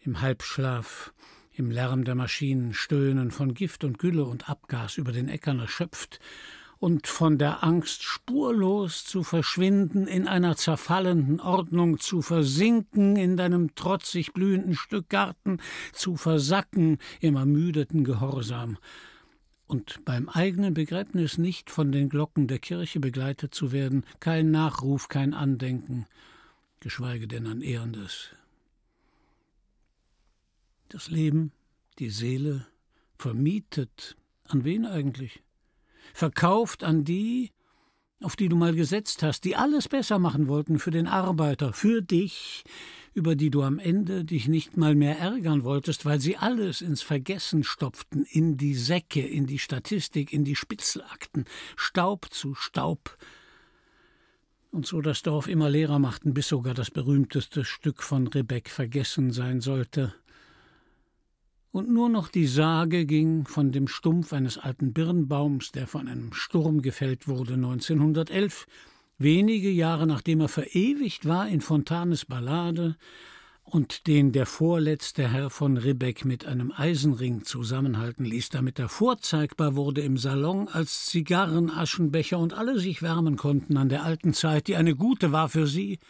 Im 0.00 0.22
Halbschlaf 0.22 1.12
im 1.54 1.70
Lärm 1.70 2.04
der 2.04 2.14
Maschinen 2.14 2.74
stöhnen 2.74 3.30
von 3.30 3.54
Gift 3.54 3.84
und 3.84 3.98
Gülle 3.98 4.24
und 4.24 4.48
Abgas 4.48 4.96
über 4.96 5.12
den 5.12 5.28
Äckern 5.28 5.58
erschöpft 5.58 6.20
und 6.78 7.06
von 7.06 7.38
der 7.38 7.62
Angst 7.62 8.02
spurlos 8.02 9.04
zu 9.04 9.22
verschwinden, 9.22 10.08
in 10.08 10.26
einer 10.26 10.56
zerfallenden 10.56 11.40
Ordnung 11.40 12.00
zu 12.00 12.22
versinken, 12.22 13.14
in 13.14 13.36
deinem 13.36 13.76
trotzig 13.76 14.32
blühenden 14.32 14.74
Stück 14.74 15.08
Garten 15.08 15.58
zu 15.92 16.16
versacken 16.16 16.98
im 17.20 17.36
ermüdeten 17.36 18.02
Gehorsam 18.02 18.78
und 19.72 20.04
beim 20.04 20.28
eigenen 20.28 20.74
Begräbnis 20.74 21.38
nicht 21.38 21.70
von 21.70 21.92
den 21.92 22.08
Glocken 22.08 22.46
der 22.46 22.58
Kirche 22.58 23.00
begleitet 23.00 23.54
zu 23.54 23.72
werden, 23.72 24.04
kein 24.20 24.50
Nachruf, 24.50 25.08
kein 25.08 25.32
Andenken, 25.32 26.06
geschweige 26.80 27.26
denn 27.26 27.46
ein 27.46 27.62
ehrendes. 27.62 28.34
Das 30.92 31.08
Leben, 31.08 31.52
die 31.98 32.10
Seele, 32.10 32.66
vermietet. 33.16 34.14
An 34.44 34.64
wen 34.64 34.84
eigentlich? 34.84 35.42
Verkauft 36.12 36.84
an 36.84 37.02
die, 37.02 37.50
auf 38.20 38.36
die 38.36 38.50
du 38.50 38.56
mal 38.56 38.74
gesetzt 38.74 39.22
hast, 39.22 39.44
die 39.44 39.56
alles 39.56 39.88
besser 39.88 40.18
machen 40.18 40.48
wollten 40.48 40.78
für 40.78 40.90
den 40.90 41.06
Arbeiter, 41.06 41.72
für 41.72 42.02
dich, 42.02 42.64
über 43.14 43.36
die 43.36 43.48
du 43.48 43.62
am 43.62 43.78
Ende 43.78 44.26
dich 44.26 44.48
nicht 44.48 44.76
mal 44.76 44.94
mehr 44.94 45.18
ärgern 45.18 45.64
wolltest, 45.64 46.04
weil 46.04 46.20
sie 46.20 46.36
alles 46.36 46.82
ins 46.82 47.00
Vergessen 47.00 47.64
stopften, 47.64 48.26
in 48.26 48.58
die 48.58 48.74
Säcke, 48.74 49.26
in 49.26 49.46
die 49.46 49.58
Statistik, 49.58 50.30
in 50.30 50.44
die 50.44 50.56
Spitzelakten, 50.56 51.46
Staub 51.74 52.26
zu 52.30 52.54
Staub, 52.54 53.16
und 54.70 54.86
so 54.86 55.02
das 55.02 55.22
Dorf 55.22 55.48
immer 55.48 55.68
leerer 55.68 55.98
machten, 55.98 56.32
bis 56.32 56.48
sogar 56.48 56.72
das 56.72 56.90
berühmteste 56.90 57.64
Stück 57.64 58.02
von 58.02 58.26
Rebeck 58.26 58.70
vergessen 58.70 59.30
sein 59.30 59.60
sollte 59.62 60.14
und 61.72 61.88
nur 61.88 62.10
noch 62.10 62.28
die 62.28 62.46
Sage 62.46 63.06
ging 63.06 63.46
von 63.46 63.72
dem 63.72 63.88
Stumpf 63.88 64.32
eines 64.32 64.58
alten 64.58 64.92
Birnbaums, 64.92 65.72
der 65.72 65.86
von 65.86 66.06
einem 66.06 66.34
Sturm 66.34 66.82
gefällt 66.82 67.26
wurde 67.26 67.54
1911, 67.54 68.66
wenige 69.18 69.70
Jahre 69.70 70.06
nachdem 70.06 70.40
er 70.40 70.48
verewigt 70.48 71.26
war 71.26 71.48
in 71.48 71.62
Fontanes 71.62 72.26
Ballade 72.26 72.96
und 73.64 74.06
den 74.06 74.32
der 74.32 74.44
vorletzte 74.44 75.26
Herr 75.28 75.48
von 75.48 75.78
Ribbeck 75.78 76.26
mit 76.26 76.44
einem 76.44 76.72
Eisenring 76.76 77.44
zusammenhalten 77.44 78.26
ließ, 78.26 78.50
damit 78.50 78.78
er 78.78 78.90
vorzeigbar 78.90 79.74
wurde 79.74 80.02
im 80.02 80.18
Salon 80.18 80.68
als 80.68 81.06
Zigarrenaschenbecher 81.06 82.38
und 82.38 82.52
alle 82.52 82.78
sich 82.78 83.00
wärmen 83.00 83.36
konnten 83.36 83.78
an 83.78 83.88
der 83.88 84.02
alten 84.02 84.34
Zeit, 84.34 84.68
die 84.68 84.76
eine 84.76 84.94
gute 84.94 85.32
war 85.32 85.48
für 85.48 85.66
sie, 85.66 86.00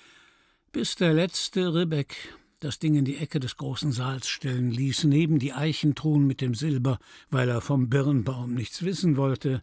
bis 0.72 0.96
der 0.96 1.12
letzte 1.12 1.72
Ribbeck 1.72 2.16
das 2.62 2.78
Ding 2.78 2.94
in 2.94 3.04
die 3.04 3.16
Ecke 3.16 3.40
des 3.40 3.56
großen 3.56 3.90
Saals 3.90 4.28
stellen 4.28 4.70
ließ, 4.70 5.04
neben 5.04 5.38
die 5.38 5.52
Eichentruhen 5.52 6.26
mit 6.26 6.40
dem 6.40 6.54
Silber, 6.54 6.98
weil 7.30 7.48
er 7.48 7.60
vom 7.60 7.88
Birnbaum 7.88 8.54
nichts 8.54 8.84
wissen 8.84 9.16
wollte. 9.16 9.62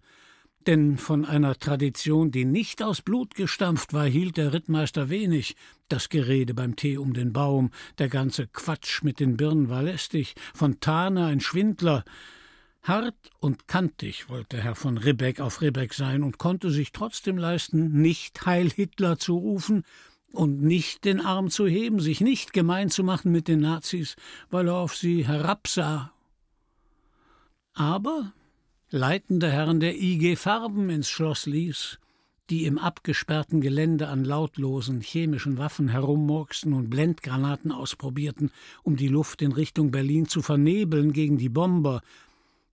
Denn 0.67 0.97
von 0.97 1.23
einer 1.23 1.55
Tradition, 1.57 2.31
die 2.31 2.43
nicht 2.43 2.83
aus 2.83 3.01
Blut 3.01 3.35
gestampft 3.35 3.93
war, 3.93 4.05
hielt 4.05 4.35
der 4.35 4.51
Rittmeister 4.51 5.09
wenig. 5.09 5.55
Das 5.87 6.09
Gerede 6.09 6.53
beim 6.53 6.75
Tee 6.75 6.97
um 6.97 7.13
den 7.13 7.31
Baum, 7.31 7.71
der 7.97 8.09
ganze 8.09 8.47
Quatsch 8.47 9.01
mit 9.01 9.21
den 9.21 9.37
Birnen 9.37 9.69
war 9.69 9.83
lästig, 9.83 10.35
Fontane 10.53 11.25
ein 11.25 11.39
Schwindler. 11.39 12.03
Hart 12.83 13.31
und 13.39 13.67
kantig 13.67 14.29
wollte 14.29 14.57
Herr 14.57 14.75
von 14.75 14.97
Ribbeck 14.97 15.39
auf 15.39 15.61
Ribbeck 15.61 15.93
sein 15.93 16.23
und 16.23 16.37
konnte 16.37 16.69
sich 16.69 16.91
trotzdem 16.91 17.37
leisten, 17.37 18.01
nicht 18.01 18.45
Heil 18.45 18.69
Hitler 18.69 19.17
zu 19.17 19.37
rufen, 19.37 19.83
und 20.31 20.61
nicht 20.61 21.05
den 21.05 21.21
Arm 21.21 21.49
zu 21.49 21.67
heben, 21.67 21.99
sich 21.99 22.21
nicht 22.21 22.53
gemein 22.53 22.89
zu 22.89 23.03
machen 23.03 23.31
mit 23.31 23.47
den 23.47 23.61
Nazis, 23.61 24.15
weil 24.49 24.67
er 24.67 24.75
auf 24.75 24.95
sie 24.95 25.25
herabsah. 25.25 26.11
Aber 27.73 28.33
leitende 28.89 29.49
Herren 29.51 29.79
der 29.79 29.95
IG 29.95 30.35
Farben 30.35 30.89
ins 30.89 31.09
Schloss 31.09 31.45
ließ, 31.45 31.99
die 32.49 32.65
im 32.65 32.77
abgesperrten 32.77 33.61
Gelände 33.61 34.07
an 34.07 34.25
lautlosen 34.25 35.01
chemischen 35.01 35.57
Waffen 35.57 35.87
herummurksten 35.87 36.73
und 36.73 36.89
Blendgranaten 36.89 37.71
ausprobierten, 37.71 38.51
um 38.83 38.95
die 38.95 39.07
Luft 39.07 39.41
in 39.41 39.51
Richtung 39.51 39.91
Berlin 39.91 40.27
zu 40.27 40.41
vernebeln 40.41 41.13
gegen 41.13 41.37
die 41.37 41.49
Bomber, 41.49 42.01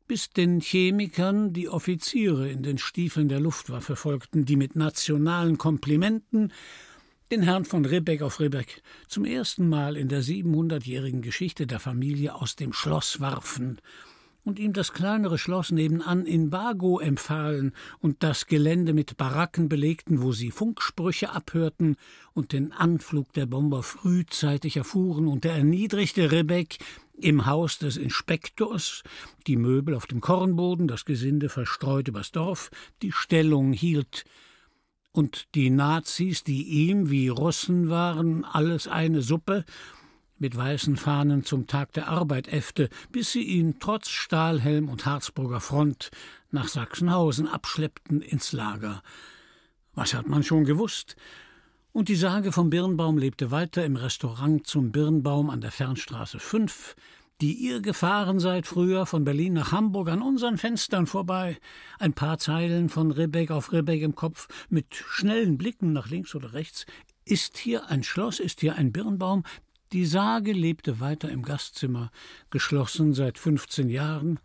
bis 0.08 0.30
den 0.30 0.60
Chemikern 0.60 1.52
die 1.52 1.68
Offiziere 1.68 2.48
in 2.48 2.62
den 2.62 2.78
Stiefeln 2.78 3.28
der 3.28 3.40
Luftwaffe 3.40 3.96
folgten, 3.96 4.44
die 4.44 4.56
mit 4.56 4.76
nationalen 4.76 5.58
Komplimenten 5.58 6.52
den 7.30 7.42
Herrn 7.42 7.64
von 7.64 7.84
Ribbeck 7.84 8.22
auf 8.22 8.38
Ribbeck 8.38 8.82
zum 9.08 9.24
ersten 9.24 9.68
Mal 9.68 9.96
in 9.96 10.08
der 10.08 10.22
siebenhundertjährigen 10.22 11.22
Geschichte 11.22 11.66
der 11.66 11.80
Familie 11.80 12.34
aus 12.34 12.56
dem 12.56 12.72
Schloss 12.72 13.20
warfen 13.20 13.80
und 14.44 14.60
ihm 14.60 14.72
das 14.72 14.92
kleinere 14.92 15.38
Schloss 15.38 15.72
nebenan 15.72 16.24
in 16.24 16.50
Bago 16.50 17.00
empfahlen 17.00 17.72
und 17.98 18.22
das 18.22 18.46
Gelände 18.46 18.94
mit 18.94 19.16
Baracken 19.16 19.68
belegten, 19.68 20.22
wo 20.22 20.30
sie 20.30 20.52
Funksprüche 20.52 21.30
abhörten 21.30 21.96
und 22.32 22.52
den 22.52 22.70
Anflug 22.70 23.32
der 23.32 23.46
Bomber 23.46 23.82
frühzeitig 23.82 24.76
erfuhren, 24.76 25.26
und 25.26 25.42
der 25.42 25.54
erniedrigte 25.54 26.30
Rebeck 26.30 26.78
im 27.18 27.46
Haus 27.46 27.78
des 27.78 27.96
Inspektors, 27.96 29.02
die 29.48 29.56
Möbel 29.56 29.96
auf 29.96 30.06
dem 30.06 30.20
Kornboden, 30.20 30.86
das 30.86 31.04
Gesinde 31.04 31.48
verstreut 31.48 32.06
übers 32.06 32.30
Dorf, 32.30 32.70
die 33.02 33.10
Stellung 33.10 33.72
hielt, 33.72 34.24
und 35.16 35.54
die 35.54 35.70
Nazis, 35.70 36.44
die 36.44 36.62
ihm, 36.64 37.10
wie 37.10 37.28
Russen 37.28 37.88
waren, 37.88 38.44
alles 38.44 38.86
eine 38.86 39.22
Suppe, 39.22 39.64
mit 40.38 40.54
weißen 40.54 40.98
Fahnen 40.98 41.42
zum 41.42 41.66
Tag 41.66 41.94
der 41.94 42.08
Arbeit 42.08 42.48
äffte, 42.48 42.90
bis 43.10 43.32
sie 43.32 43.42
ihn 43.42 43.76
trotz 43.80 44.10
Stahlhelm 44.10 44.90
und 44.90 45.06
Harzburger 45.06 45.60
Front 45.60 46.10
nach 46.50 46.68
Sachsenhausen 46.68 47.48
abschleppten 47.48 48.20
ins 48.20 48.52
Lager. 48.52 49.02
Was 49.94 50.12
hat 50.12 50.28
man 50.28 50.42
schon 50.42 50.64
gewusst? 50.64 51.16
Und 51.92 52.10
die 52.10 52.16
Sage 52.16 52.52
vom 52.52 52.68
Birnbaum 52.68 53.16
lebte 53.16 53.50
weiter 53.50 53.86
im 53.86 53.96
Restaurant 53.96 54.66
zum 54.66 54.92
Birnbaum 54.92 55.48
an 55.48 55.62
der 55.62 55.72
Fernstraße 55.72 56.38
5, 56.38 56.94
die 57.40 57.52
ihr 57.52 57.82
gefahren 57.82 58.40
seid 58.40 58.66
früher 58.66 59.04
von 59.04 59.24
Berlin 59.24 59.52
nach 59.52 59.72
Hamburg 59.72 60.08
an 60.08 60.22
unseren 60.22 60.56
Fenstern 60.56 61.06
vorbei, 61.06 61.58
ein 61.98 62.14
paar 62.14 62.38
Zeilen 62.38 62.88
von 62.88 63.10
Ribbeck 63.10 63.50
auf 63.50 63.72
Ribbeck 63.72 64.02
im 64.02 64.14
Kopf, 64.14 64.48
mit 64.70 64.94
schnellen 64.94 65.58
Blicken 65.58 65.92
nach 65.92 66.08
links 66.08 66.34
oder 66.34 66.54
rechts. 66.54 66.86
Ist 67.24 67.58
hier 67.58 67.90
ein 67.90 68.02
Schloss, 68.02 68.40
ist 68.40 68.60
hier 68.60 68.76
ein 68.76 68.92
Birnbaum? 68.92 69.42
Die 69.92 70.06
Sage 70.06 70.52
lebte 70.52 70.98
weiter 70.98 71.28
im 71.28 71.42
Gastzimmer, 71.42 72.10
geschlossen 72.50 73.12
seit 73.12 73.38
15 73.38 73.88
Jahren, 73.88 74.40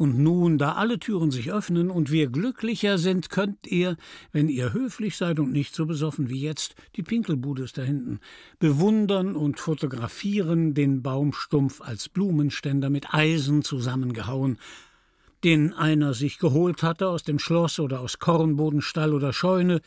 und 0.00 0.18
nun, 0.18 0.56
da 0.56 0.76
alle 0.76 0.98
Türen 0.98 1.30
sich 1.30 1.52
öffnen 1.52 1.90
und 1.90 2.10
wir 2.10 2.28
glücklicher 2.28 2.96
sind, 2.96 3.28
könnt 3.28 3.66
ihr, 3.66 3.98
wenn 4.32 4.48
ihr 4.48 4.72
höflich 4.72 5.18
seid 5.18 5.38
und 5.38 5.52
nicht 5.52 5.74
so 5.74 5.84
besoffen 5.84 6.30
wie 6.30 6.40
jetzt, 6.40 6.74
die 6.96 7.02
Pinkelbude 7.02 7.64
ist 7.64 7.76
da 7.76 7.82
hinten, 7.82 8.18
bewundern 8.58 9.36
und 9.36 9.60
fotografieren 9.60 10.72
den 10.72 11.02
Baumstumpf 11.02 11.82
als 11.82 12.08
Blumenständer 12.08 12.88
mit 12.88 13.12
Eisen 13.12 13.60
zusammengehauen, 13.60 14.56
den 15.44 15.74
einer 15.74 16.14
sich 16.14 16.38
geholt 16.38 16.82
hatte 16.82 17.06
aus 17.06 17.22
dem 17.22 17.38
Schloss 17.38 17.78
oder 17.78 18.00
aus 18.00 18.18
Kornbodenstall 18.18 19.12
oder 19.12 19.34
Scheune, 19.34 19.82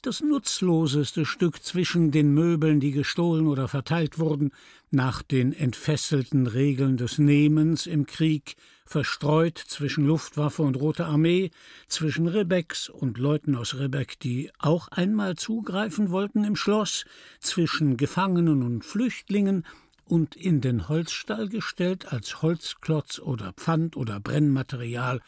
das 0.00 0.20
nutzloseste 0.20 1.24
Stück 1.24 1.60
zwischen 1.64 2.12
den 2.12 2.32
Möbeln, 2.32 2.78
die 2.78 2.92
gestohlen 2.92 3.48
oder 3.48 3.66
verteilt 3.66 4.20
wurden, 4.20 4.52
nach 4.92 5.22
den 5.22 5.52
entfesselten 5.52 6.46
Regeln 6.46 6.96
des 6.96 7.18
Nehmens 7.18 7.88
im 7.88 8.06
Krieg, 8.06 8.54
verstreut 8.86 9.58
zwischen 9.58 10.06
Luftwaffe 10.06 10.62
und 10.62 10.76
Rote 10.76 11.04
Armee, 11.04 11.50
zwischen 11.88 12.26
Rebecks 12.26 12.88
und 12.88 13.18
Leuten 13.18 13.54
aus 13.54 13.74
Rebeck, 13.74 14.18
die 14.20 14.50
auch 14.58 14.88
einmal 14.88 15.36
zugreifen 15.36 16.10
wollten 16.10 16.44
im 16.44 16.56
Schloss, 16.56 17.04
zwischen 17.40 17.96
Gefangenen 17.96 18.62
und 18.62 18.84
Flüchtlingen, 18.84 19.64
und 20.08 20.36
in 20.36 20.60
den 20.60 20.88
Holzstall 20.88 21.48
gestellt 21.48 22.12
als 22.12 22.40
Holzklotz 22.40 23.18
oder 23.18 23.52
Pfand 23.52 23.96
oder 23.96 24.20
Brennmaterial 24.20 25.20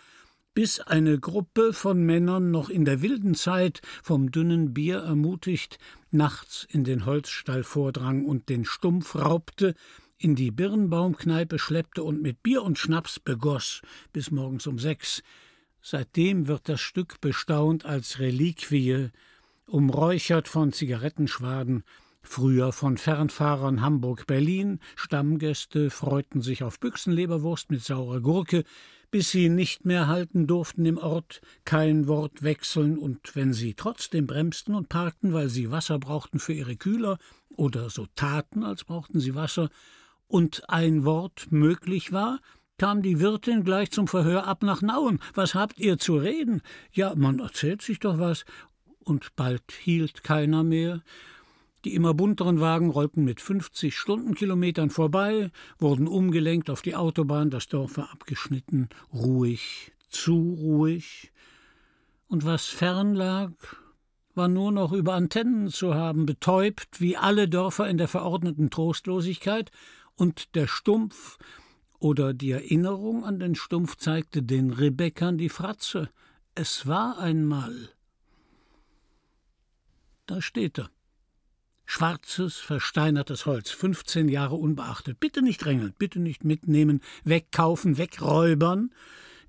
bis 0.58 0.80
eine 0.80 1.20
Gruppe 1.20 1.72
von 1.72 2.02
Männern 2.02 2.50
noch 2.50 2.68
in 2.68 2.84
der 2.84 3.00
wilden 3.00 3.36
Zeit 3.36 3.80
vom 4.02 4.32
dünnen 4.32 4.74
Bier 4.74 4.98
ermutigt, 4.98 5.78
nachts 6.10 6.66
in 6.68 6.82
den 6.82 7.06
Holzstall 7.06 7.62
vordrang 7.62 8.24
und 8.24 8.48
den 8.48 8.64
Stumpf 8.64 9.14
raubte, 9.14 9.76
in 10.18 10.34
die 10.34 10.50
Birnbaumkneipe 10.50 11.58
schleppte 11.58 12.02
und 12.02 12.20
mit 12.20 12.42
Bier 12.42 12.62
und 12.62 12.78
Schnaps 12.78 13.20
begoss 13.20 13.82
bis 14.12 14.30
morgens 14.30 14.66
um 14.66 14.78
sechs. 14.78 15.22
Seitdem 15.80 16.48
wird 16.48 16.68
das 16.68 16.80
Stück 16.80 17.20
bestaunt 17.20 17.84
als 17.84 18.18
Reliquie, 18.18 19.10
umräuchert 19.66 20.48
von 20.48 20.72
Zigarettenschwaden, 20.72 21.84
früher 22.20 22.72
von 22.72 22.98
Fernfahrern 22.98 23.80
Hamburg-Berlin, 23.80 24.80
Stammgäste 24.96 25.88
freuten 25.88 26.42
sich 26.42 26.64
auf 26.64 26.80
Büchsenleberwurst 26.80 27.70
mit 27.70 27.82
saurer 27.84 28.20
Gurke, 28.20 28.64
bis 29.10 29.30
sie 29.30 29.48
nicht 29.48 29.84
mehr 29.86 30.08
halten 30.08 30.46
durften 30.46 30.84
im 30.84 30.98
Ort, 30.98 31.40
kein 31.64 32.08
Wort 32.08 32.42
wechseln, 32.42 32.98
und 32.98 33.34
wenn 33.36 33.52
sie 33.52 33.74
trotzdem 33.74 34.26
bremsten 34.26 34.74
und 34.74 34.88
parkten, 34.88 35.32
weil 35.32 35.48
sie 35.48 35.70
Wasser 35.70 35.98
brauchten 35.98 36.40
für 36.40 36.52
ihre 36.52 36.76
Kühler 36.76 37.18
oder 37.48 37.88
so 37.88 38.06
taten, 38.16 38.64
als 38.64 38.84
brauchten 38.84 39.20
sie 39.20 39.34
Wasser, 39.34 39.70
und 40.28 40.68
ein 40.68 41.04
Wort 41.04 41.48
möglich 41.50 42.12
war, 42.12 42.40
kam 42.78 43.02
die 43.02 43.20
Wirtin 43.20 43.64
gleich 43.64 43.90
zum 43.90 44.06
Verhör 44.06 44.46
ab 44.46 44.62
nach 44.62 44.82
Nauen. 44.82 45.18
Was 45.34 45.54
habt 45.54 45.80
ihr 45.80 45.98
zu 45.98 46.16
reden? 46.16 46.62
Ja, 46.92 47.14
man 47.16 47.40
erzählt 47.40 47.82
sich 47.82 47.98
doch 47.98 48.18
was. 48.18 48.44
Und 49.00 49.34
bald 49.34 49.72
hielt 49.72 50.22
keiner 50.22 50.62
mehr. 50.62 51.02
Die 51.84 51.94
immer 51.94 52.14
bunteren 52.14 52.60
Wagen 52.60 52.90
rollten 52.90 53.24
mit 53.24 53.40
50 53.40 53.96
Stundenkilometern 53.96 54.90
vorbei, 54.90 55.50
wurden 55.78 56.08
umgelenkt 56.08 56.70
auf 56.70 56.82
die 56.82 56.96
Autobahn, 56.96 57.50
das 57.50 57.68
Dorf 57.68 57.96
war 57.96 58.12
abgeschnitten, 58.12 58.88
ruhig, 59.12 59.92
zu 60.08 60.56
ruhig. 60.58 61.32
Und 62.26 62.44
was 62.44 62.66
fern 62.66 63.14
lag, 63.14 63.52
war 64.34 64.48
nur 64.48 64.72
noch 64.72 64.92
über 64.92 65.14
Antennen 65.14 65.68
zu 65.68 65.94
haben, 65.94 66.26
betäubt 66.26 67.00
wie 67.00 67.16
alle 67.16 67.48
Dörfer 67.48 67.88
in 67.88 67.98
der 67.98 68.08
verordneten 68.08 68.70
Trostlosigkeit, 68.70 69.70
und 70.18 70.54
der 70.56 70.66
Stumpf 70.66 71.38
oder 71.98 72.34
die 72.34 72.50
Erinnerung 72.50 73.24
an 73.24 73.38
den 73.38 73.54
Stumpf 73.54 73.96
zeigte 73.96 74.42
den 74.42 74.70
Rebeckern 74.70 75.38
die 75.38 75.48
Fratze. 75.48 76.10
Es 76.54 76.86
war 76.86 77.18
einmal. 77.18 77.90
Da 80.26 80.42
steht 80.42 80.78
er 80.78 80.90
Schwarzes, 81.86 82.58
versteinertes 82.58 83.46
Holz, 83.46 83.70
15 83.70 84.28
Jahre 84.28 84.56
unbeachtet. 84.56 85.18
Bitte 85.20 85.40
nicht 85.40 85.64
drängeln, 85.64 85.94
bitte 85.98 86.20
nicht 86.20 86.44
mitnehmen, 86.44 87.00
wegkaufen, 87.24 87.96
wegräubern. 87.96 88.92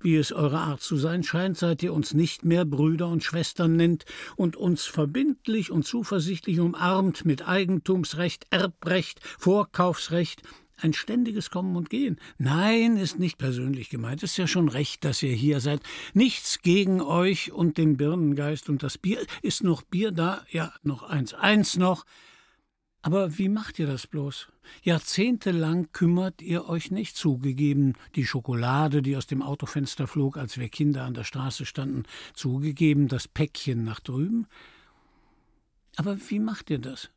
Wie 0.02 0.16
es 0.16 0.32
eure 0.32 0.58
Art 0.58 0.80
zu 0.80 0.96
sein 0.96 1.22
scheint, 1.22 1.58
seid 1.58 1.82
ihr 1.82 1.92
uns 1.92 2.14
nicht 2.14 2.44
mehr 2.44 2.64
Brüder 2.64 3.08
und 3.08 3.22
Schwestern 3.22 3.76
nennt 3.76 4.06
und 4.36 4.56
uns 4.56 4.84
verbindlich 4.84 5.70
und 5.70 5.86
zuversichtlich 5.86 6.58
umarmt 6.58 7.26
mit 7.26 7.46
Eigentumsrecht, 7.46 8.46
Erbrecht, 8.50 9.20
Vorkaufsrecht, 9.38 10.42
ein 10.78 10.94
ständiges 10.94 11.50
Kommen 11.50 11.76
und 11.76 11.90
Gehen. 11.90 12.18
Nein, 12.38 12.96
ist 12.96 13.18
nicht 13.18 13.36
persönlich 13.36 13.90
gemeint. 13.90 14.22
Ist 14.22 14.38
ja 14.38 14.46
schon 14.46 14.70
recht, 14.70 15.04
dass 15.04 15.22
ihr 15.22 15.34
hier 15.34 15.60
seid. 15.60 15.82
Nichts 16.14 16.62
gegen 16.62 17.02
euch 17.02 17.52
und 17.52 17.76
den 17.76 17.98
Birnengeist 17.98 18.70
und 18.70 18.82
das 18.82 18.96
Bier. 18.96 19.18
Ist 19.42 19.62
noch 19.62 19.82
Bier 19.82 20.12
da? 20.12 20.42
Ja, 20.50 20.72
noch 20.82 21.02
eins. 21.02 21.34
Eins 21.34 21.76
noch. 21.76 22.06
Aber 23.02 23.38
wie 23.38 23.48
macht 23.48 23.78
ihr 23.78 23.86
das 23.86 24.06
bloß? 24.06 24.48
Jahrzehntelang 24.82 25.90
kümmert 25.92 26.42
ihr 26.42 26.68
euch 26.68 26.90
nicht 26.90 27.16
zugegeben, 27.16 27.94
die 28.14 28.26
Schokolade, 28.26 29.00
die 29.00 29.16
aus 29.16 29.26
dem 29.26 29.42
Autofenster 29.42 30.06
flog, 30.06 30.36
als 30.36 30.58
wir 30.58 30.68
Kinder 30.68 31.04
an 31.04 31.14
der 31.14 31.24
Straße 31.24 31.64
standen, 31.64 32.04
zugegeben, 32.34 33.08
das 33.08 33.26
Päckchen 33.26 33.84
nach 33.84 34.00
drüben. 34.00 34.46
Aber 35.96 36.18
wie 36.28 36.38
macht 36.38 36.68
ihr 36.68 36.78
das? 36.78 37.10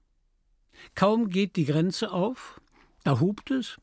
Kaum 0.96 1.30
geht 1.30 1.58
die 1.58 1.66
Grenze 1.66 2.12
auf, 2.12 2.62
da 3.04 3.20
hupt 3.20 3.52
es, 3.52 3.80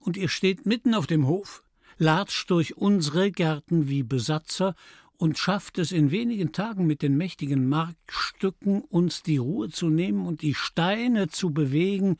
und 0.00 0.16
ihr 0.16 0.28
steht 0.28 0.66
mitten 0.66 0.94
auf 0.94 1.06
dem 1.06 1.26
Hof, 1.26 1.62
latscht 1.96 2.50
durch 2.50 2.76
unsere 2.76 3.30
Gärten 3.30 3.88
wie 3.88 4.02
Besatzer 4.02 4.74
und 5.18 5.38
schafft 5.38 5.78
es 5.78 5.92
in 5.92 6.10
wenigen 6.10 6.52
Tagen 6.52 6.86
mit 6.86 7.02
den 7.02 7.16
mächtigen 7.16 7.68
Markstücken, 7.68 8.82
uns 8.82 9.22
die 9.22 9.38
Ruhe 9.38 9.68
zu 9.68 9.88
nehmen 9.88 10.26
und 10.26 10.42
die 10.42 10.54
Steine 10.54 11.28
zu 11.28 11.52
bewegen, 11.52 12.18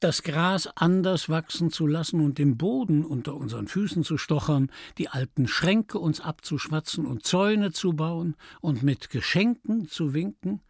das 0.00 0.22
Gras 0.22 0.66
anders 0.76 1.28
wachsen 1.28 1.70
zu 1.70 1.86
lassen 1.86 2.20
und 2.20 2.38
den 2.38 2.58
Boden 2.58 3.04
unter 3.04 3.34
unseren 3.34 3.68
Füßen 3.68 4.04
zu 4.04 4.18
stochern, 4.18 4.70
die 4.98 5.08
alten 5.08 5.48
Schränke 5.48 5.98
uns 5.98 6.20
abzuschwatzen 6.20 7.06
und 7.06 7.24
Zäune 7.24 7.72
zu 7.72 7.94
bauen 7.94 8.36
und 8.60 8.82
mit 8.82 9.08
Geschenken 9.08 9.88
zu 9.88 10.12
winken. 10.12 10.60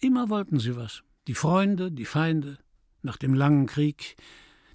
Immer 0.00 0.28
wollten 0.28 0.58
sie 0.58 0.76
was, 0.76 1.04
die 1.28 1.34
Freunde, 1.34 1.92
die 1.92 2.04
Feinde, 2.04 2.58
nach 3.02 3.16
dem 3.16 3.34
langen 3.34 3.66
Krieg, 3.66 4.16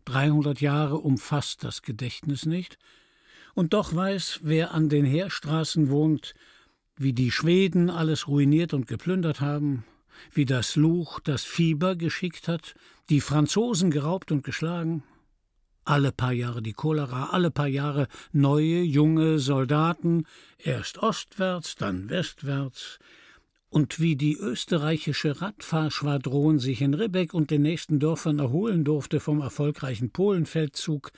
dreihundert 0.05 0.61
Jahre 0.61 0.97
umfasst 0.97 1.63
das 1.63 1.81
Gedächtnis 1.81 2.45
nicht, 2.45 2.77
und 3.53 3.73
doch 3.73 3.95
weiß, 3.95 4.39
wer 4.43 4.73
an 4.73 4.89
den 4.89 5.05
Heerstraßen 5.05 5.89
wohnt, 5.89 6.33
wie 6.95 7.13
die 7.13 7.31
Schweden 7.31 7.89
alles 7.89 8.27
ruiniert 8.27 8.73
und 8.73 8.87
geplündert 8.87 9.41
haben, 9.41 9.85
wie 10.33 10.45
das 10.45 10.75
Luch 10.75 11.19
das 11.19 11.43
Fieber 11.43 11.95
geschickt 11.95 12.47
hat, 12.47 12.75
die 13.09 13.21
Franzosen 13.21 13.91
geraubt 13.91 14.31
und 14.31 14.43
geschlagen, 14.43 15.03
alle 15.83 16.11
paar 16.11 16.31
Jahre 16.31 16.61
die 16.61 16.73
Cholera, 16.73 17.29
alle 17.31 17.49
paar 17.49 17.67
Jahre 17.67 18.07
neue, 18.31 18.81
junge 18.81 19.39
Soldaten, 19.39 20.25
erst 20.57 20.99
ostwärts, 20.99 21.75
dann 21.75 22.09
westwärts, 22.09 22.99
und 23.69 23.99
wie 23.99 24.17
die 24.17 24.35
österreichische 24.35 25.41
Radfahrschwadron 25.41 26.59
sich 26.59 26.81
in 26.81 26.93
Ribbeck 26.93 27.33
und 27.33 27.51
den 27.51 27.61
nächsten 27.61 27.99
Dörfern 27.99 28.39
erholen 28.39 28.83
durfte 28.83 29.19
vom 29.21 29.39
erfolgreichen 29.39 30.11
Polenfeldzug 30.11 31.11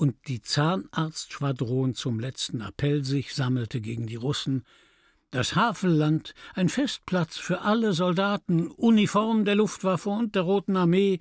und 0.00 0.28
die 0.28 0.40
Zahnarztschwadron 0.40 1.94
zum 1.94 2.20
letzten 2.20 2.62
Appell 2.62 3.04
sich 3.04 3.34
sammelte 3.34 3.82
gegen 3.82 4.06
die 4.06 4.16
Russen, 4.16 4.64
das 5.30 5.56
Havelland, 5.56 6.34
ein 6.54 6.70
Festplatz 6.70 7.36
für 7.36 7.60
alle 7.60 7.92
Soldaten, 7.92 8.68
Uniform 8.68 9.44
der 9.44 9.56
Luftwaffe 9.56 10.08
und 10.08 10.34
der 10.34 10.42
Roten 10.42 10.78
Armee, 10.78 11.18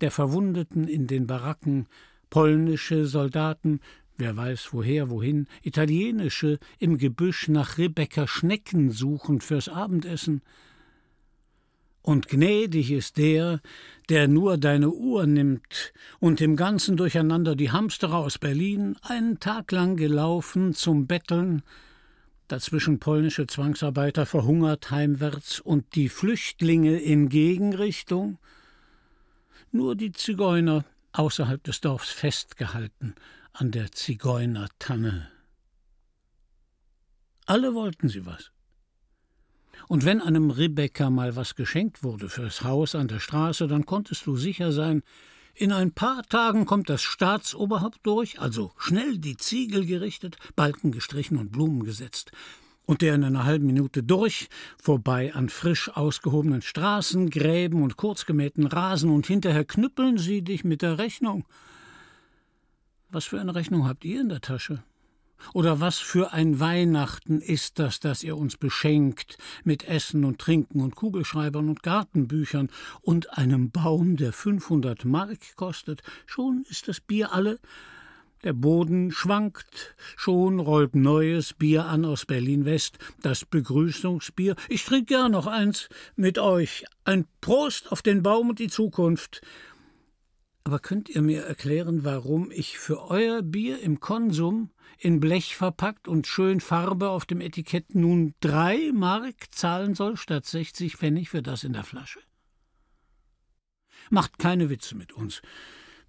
der 0.00 0.12
Verwundeten 0.12 0.86
in 0.86 1.08
den 1.08 1.26
Baracken, 1.26 1.88
polnische 2.30 3.04
Soldaten, 3.06 3.80
wer 4.16 4.36
weiß 4.36 4.68
woher, 4.70 5.10
wohin, 5.10 5.48
italienische 5.62 6.60
im 6.78 6.98
Gebüsch 6.98 7.48
nach 7.48 7.78
Rebecca 7.78 8.28
Schnecken 8.28 8.92
suchend 8.92 9.42
fürs 9.42 9.68
Abendessen. 9.68 10.42
Und 12.02 12.28
gnädig 12.28 12.90
ist 12.90 13.18
der, 13.18 13.60
der 14.08 14.26
nur 14.26 14.56
deine 14.56 14.90
Uhr 14.90 15.26
nimmt 15.26 15.92
und 16.18 16.40
im 16.40 16.56
ganzen 16.56 16.96
Durcheinander 16.96 17.54
die 17.54 17.70
Hamsterer 17.70 18.16
aus 18.16 18.38
Berlin 18.38 18.96
einen 19.02 19.38
Tag 19.38 19.70
lang 19.70 19.96
gelaufen 19.96 20.74
zum 20.74 21.06
Betteln, 21.06 21.62
dazwischen 22.48 22.98
polnische 22.98 23.46
Zwangsarbeiter 23.46 24.24
verhungert 24.24 24.90
heimwärts 24.90 25.60
und 25.60 25.94
die 25.94 26.08
Flüchtlinge 26.08 26.98
in 26.98 27.28
Gegenrichtung, 27.28 28.38
nur 29.70 29.94
die 29.94 30.12
Zigeuner 30.12 30.84
außerhalb 31.12 31.62
des 31.62 31.80
Dorfs 31.80 32.10
festgehalten 32.10 33.14
an 33.52 33.70
der 33.70 33.92
Zigeunertanne. 33.92 35.30
Alle 37.46 37.74
wollten 37.74 38.08
sie 38.08 38.24
was. 38.26 38.50
Und 39.90 40.04
wenn 40.04 40.20
einem 40.20 40.50
Rebecca 40.52 41.10
mal 41.10 41.34
was 41.34 41.56
geschenkt 41.56 42.04
wurde 42.04 42.28
fürs 42.28 42.62
Haus 42.62 42.94
an 42.94 43.08
der 43.08 43.18
Straße, 43.18 43.66
dann 43.66 43.86
konntest 43.86 44.24
du 44.24 44.36
sicher 44.36 44.70
sein, 44.70 45.02
in 45.52 45.72
ein 45.72 45.90
paar 45.90 46.22
Tagen 46.22 46.64
kommt 46.64 46.88
das 46.88 47.02
Staatsoberhaupt 47.02 47.98
durch, 48.04 48.40
also 48.40 48.70
schnell 48.78 49.18
die 49.18 49.36
Ziegel 49.36 49.84
gerichtet, 49.84 50.36
Balken 50.54 50.92
gestrichen 50.92 51.38
und 51.38 51.50
Blumen 51.50 51.82
gesetzt. 51.82 52.30
Und 52.86 53.02
der 53.02 53.16
in 53.16 53.24
einer 53.24 53.42
halben 53.42 53.66
Minute 53.66 54.04
durch, 54.04 54.48
vorbei 54.80 55.34
an 55.34 55.48
frisch 55.48 55.88
ausgehobenen 55.88 56.62
Straßen, 56.62 57.28
Gräben 57.28 57.82
und 57.82 57.96
kurzgemähten 57.96 58.68
Rasen, 58.68 59.10
und 59.10 59.26
hinterher 59.26 59.64
knüppeln 59.64 60.18
sie 60.18 60.42
dich 60.42 60.62
mit 60.62 60.82
der 60.82 60.98
Rechnung. 60.98 61.46
Was 63.08 63.24
für 63.24 63.40
eine 63.40 63.56
Rechnung 63.56 63.88
habt 63.88 64.04
ihr 64.04 64.20
in 64.20 64.28
der 64.28 64.40
Tasche? 64.40 64.84
Oder 65.54 65.80
was 65.80 65.98
für 65.98 66.32
ein 66.32 66.60
Weihnachten 66.60 67.40
ist 67.40 67.78
das, 67.78 68.00
das 68.00 68.22
ihr 68.22 68.36
uns 68.36 68.56
beschenkt 68.56 69.38
mit 69.64 69.88
Essen 69.88 70.24
und 70.24 70.38
Trinken 70.38 70.80
und 70.80 70.96
Kugelschreibern 70.96 71.68
und 71.68 71.82
Gartenbüchern 71.82 72.68
und 73.00 73.36
einem 73.36 73.70
Baum, 73.70 74.16
der 74.16 74.32
500 74.32 75.04
Mark 75.04 75.56
kostet? 75.56 76.02
Schon 76.26 76.64
ist 76.68 76.88
das 76.88 77.00
Bier 77.00 77.32
alle. 77.32 77.58
Der 78.42 78.54
Boden 78.54 79.12
schwankt, 79.12 79.94
schon 80.16 80.60
rollt 80.60 80.94
neues 80.94 81.52
Bier 81.52 81.84
an 81.84 82.06
aus 82.06 82.24
Berlin 82.24 82.64
West, 82.64 82.98
das 83.20 83.44
Begrüßungsbier. 83.44 84.56
Ich 84.70 84.84
trinke 84.86 85.14
gern 85.14 85.32
noch 85.32 85.46
eins 85.46 85.90
mit 86.16 86.38
euch. 86.38 86.86
Ein 87.04 87.26
Prost 87.42 87.92
auf 87.92 88.00
den 88.00 88.22
Baum 88.22 88.48
und 88.48 88.58
die 88.58 88.68
Zukunft. 88.68 89.42
Aber 90.64 90.78
könnt 90.78 91.10
ihr 91.10 91.20
mir 91.20 91.42
erklären, 91.42 92.04
warum 92.04 92.50
ich 92.50 92.78
für 92.78 93.10
euer 93.10 93.42
Bier 93.42 93.82
im 93.82 94.00
Konsum 94.00 94.70
in 95.00 95.18
Blech 95.18 95.56
verpackt 95.56 96.08
und 96.08 96.26
schön 96.26 96.60
Farbe 96.60 97.08
auf 97.08 97.24
dem 97.24 97.40
Etikett 97.40 97.94
nun 97.94 98.34
drei 98.40 98.90
Mark 98.92 99.52
zahlen 99.52 99.94
soll 99.94 100.16
statt 100.16 100.44
60 100.44 100.96
Pfennig 100.96 101.30
für 101.30 101.42
das 101.42 101.64
in 101.64 101.72
der 101.72 101.84
Flasche? 101.84 102.20
Macht 104.10 104.38
keine 104.38 104.68
Witze 104.68 104.96
mit 104.96 105.12
uns. 105.12 105.40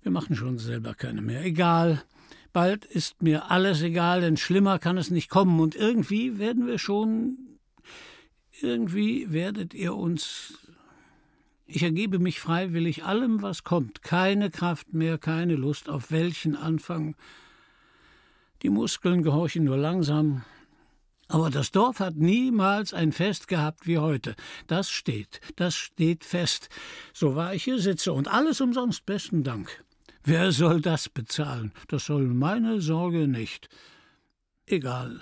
Wir 0.02 0.12
machen 0.12 0.36
schon 0.36 0.58
selber 0.58 0.94
keine 0.94 1.22
mehr. 1.22 1.44
Egal. 1.44 2.04
Bald 2.54 2.86
ist 2.86 3.22
mir 3.22 3.50
alles 3.50 3.82
egal, 3.82 4.22
denn 4.22 4.36
schlimmer 4.36 4.78
kann 4.78 4.98
es 4.98 5.10
nicht 5.10 5.30
kommen. 5.30 5.60
Und 5.60 5.76
irgendwie 5.76 6.38
werden 6.38 6.68
wir 6.68 6.78
schon. 6.78 7.38
Irgendwie 8.62 9.32
werdet 9.32 9.74
ihr 9.74 9.96
uns 9.96 10.60
ich 11.74 11.84
ergebe 11.84 12.20
mich 12.20 12.42
freiwillig 12.42 13.06
allem, 13.06 13.42
was 13.42 13.64
kommt, 13.64 14.02
keine 14.02 14.50
Kraft 14.50 14.94
mehr, 14.94 15.18
keine 15.18 15.56
Lust 15.56 15.88
auf 15.88 16.12
welchen 16.12 16.58
Anfang. 16.58 17.16
Die 18.62 18.69
Muskeln 18.69 19.24
gehorchen 19.24 19.63
nur 19.63 19.78
langsam. 19.78 20.43
Aber 21.28 21.50
das 21.50 21.71
Dorf 21.71 22.00
hat 22.00 22.15
niemals 22.17 22.93
ein 22.93 23.12
Fest 23.13 23.47
gehabt 23.47 23.88
wie 23.88 23.97
heute. 23.97 24.36
Das 24.67 24.91
steht, 24.91 25.39
das 25.56 25.76
steht 25.76 26.26
fest. 26.26 26.69
So 27.13 27.36
wahr 27.36 27.56
ich 27.56 27.63
hier 27.63 27.80
sitze 27.80 28.12
und 28.12 28.28
alles 28.28 28.60
umsonst, 28.60 29.06
besten 29.06 29.43
Dank. 29.43 29.84
Wer 30.24 30.52
soll 30.52 30.82
das 30.82 31.10
bezahlen? 31.10 31.71
Das 31.88 32.06
soll 32.06 32.28
meine 32.28 32.82
Sorge 32.82 33.28
nicht. 33.28 33.69
Egal. 34.67 35.21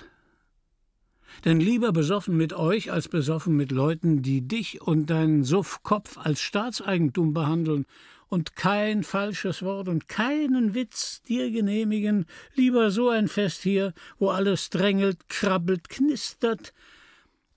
Denn 1.45 1.59
lieber 1.59 1.93
besoffen 1.93 2.35
mit 2.35 2.53
euch 2.53 2.91
als 2.91 3.07
besoffen 3.07 3.55
mit 3.55 3.71
Leuten, 3.71 4.21
die 4.21 4.45
dich 4.45 4.81
und 4.81 5.09
deinen 5.09 5.43
Suffkopf 5.43 6.17
als 6.17 6.41
Staatseigentum 6.41 7.33
behandeln 7.33 7.85
und 8.29 8.55
kein 8.55 9.03
falsches 9.03 9.63
Wort 9.63 9.87
und 9.87 10.07
keinen 10.07 10.75
Witz 10.75 11.21
dir 11.23 11.51
genehmigen, 11.51 12.25
lieber 12.55 12.91
so 12.91 13.09
ein 13.09 13.27
Fest 13.27 13.63
hier, 13.63 13.93
wo 14.19 14.29
alles 14.29 14.69
drängelt, 14.69 15.27
krabbelt, 15.27 15.89
knistert, 15.89 16.73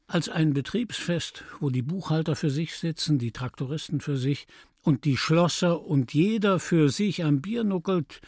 als 0.06 0.28
ein 0.28 0.52
Betriebsfest, 0.52 1.44
wo 1.61 1.70
die 1.70 1.82
Buchhalter 1.82 2.37
für 2.37 2.50
sich 2.50 2.76
sitzen, 2.76 3.18
die 3.18 3.32
Traktoristen 3.32 4.00
für 4.00 4.16
sich 4.16 4.46
und 4.82 5.04
die 5.04 5.16
Schlosser 5.16 5.80
und 5.80 6.12
jeder 6.12 6.58
für 6.58 6.88
sich 6.88 7.24
am 7.24 7.40
Bier 7.40 7.64
nuckelt, 7.64 8.20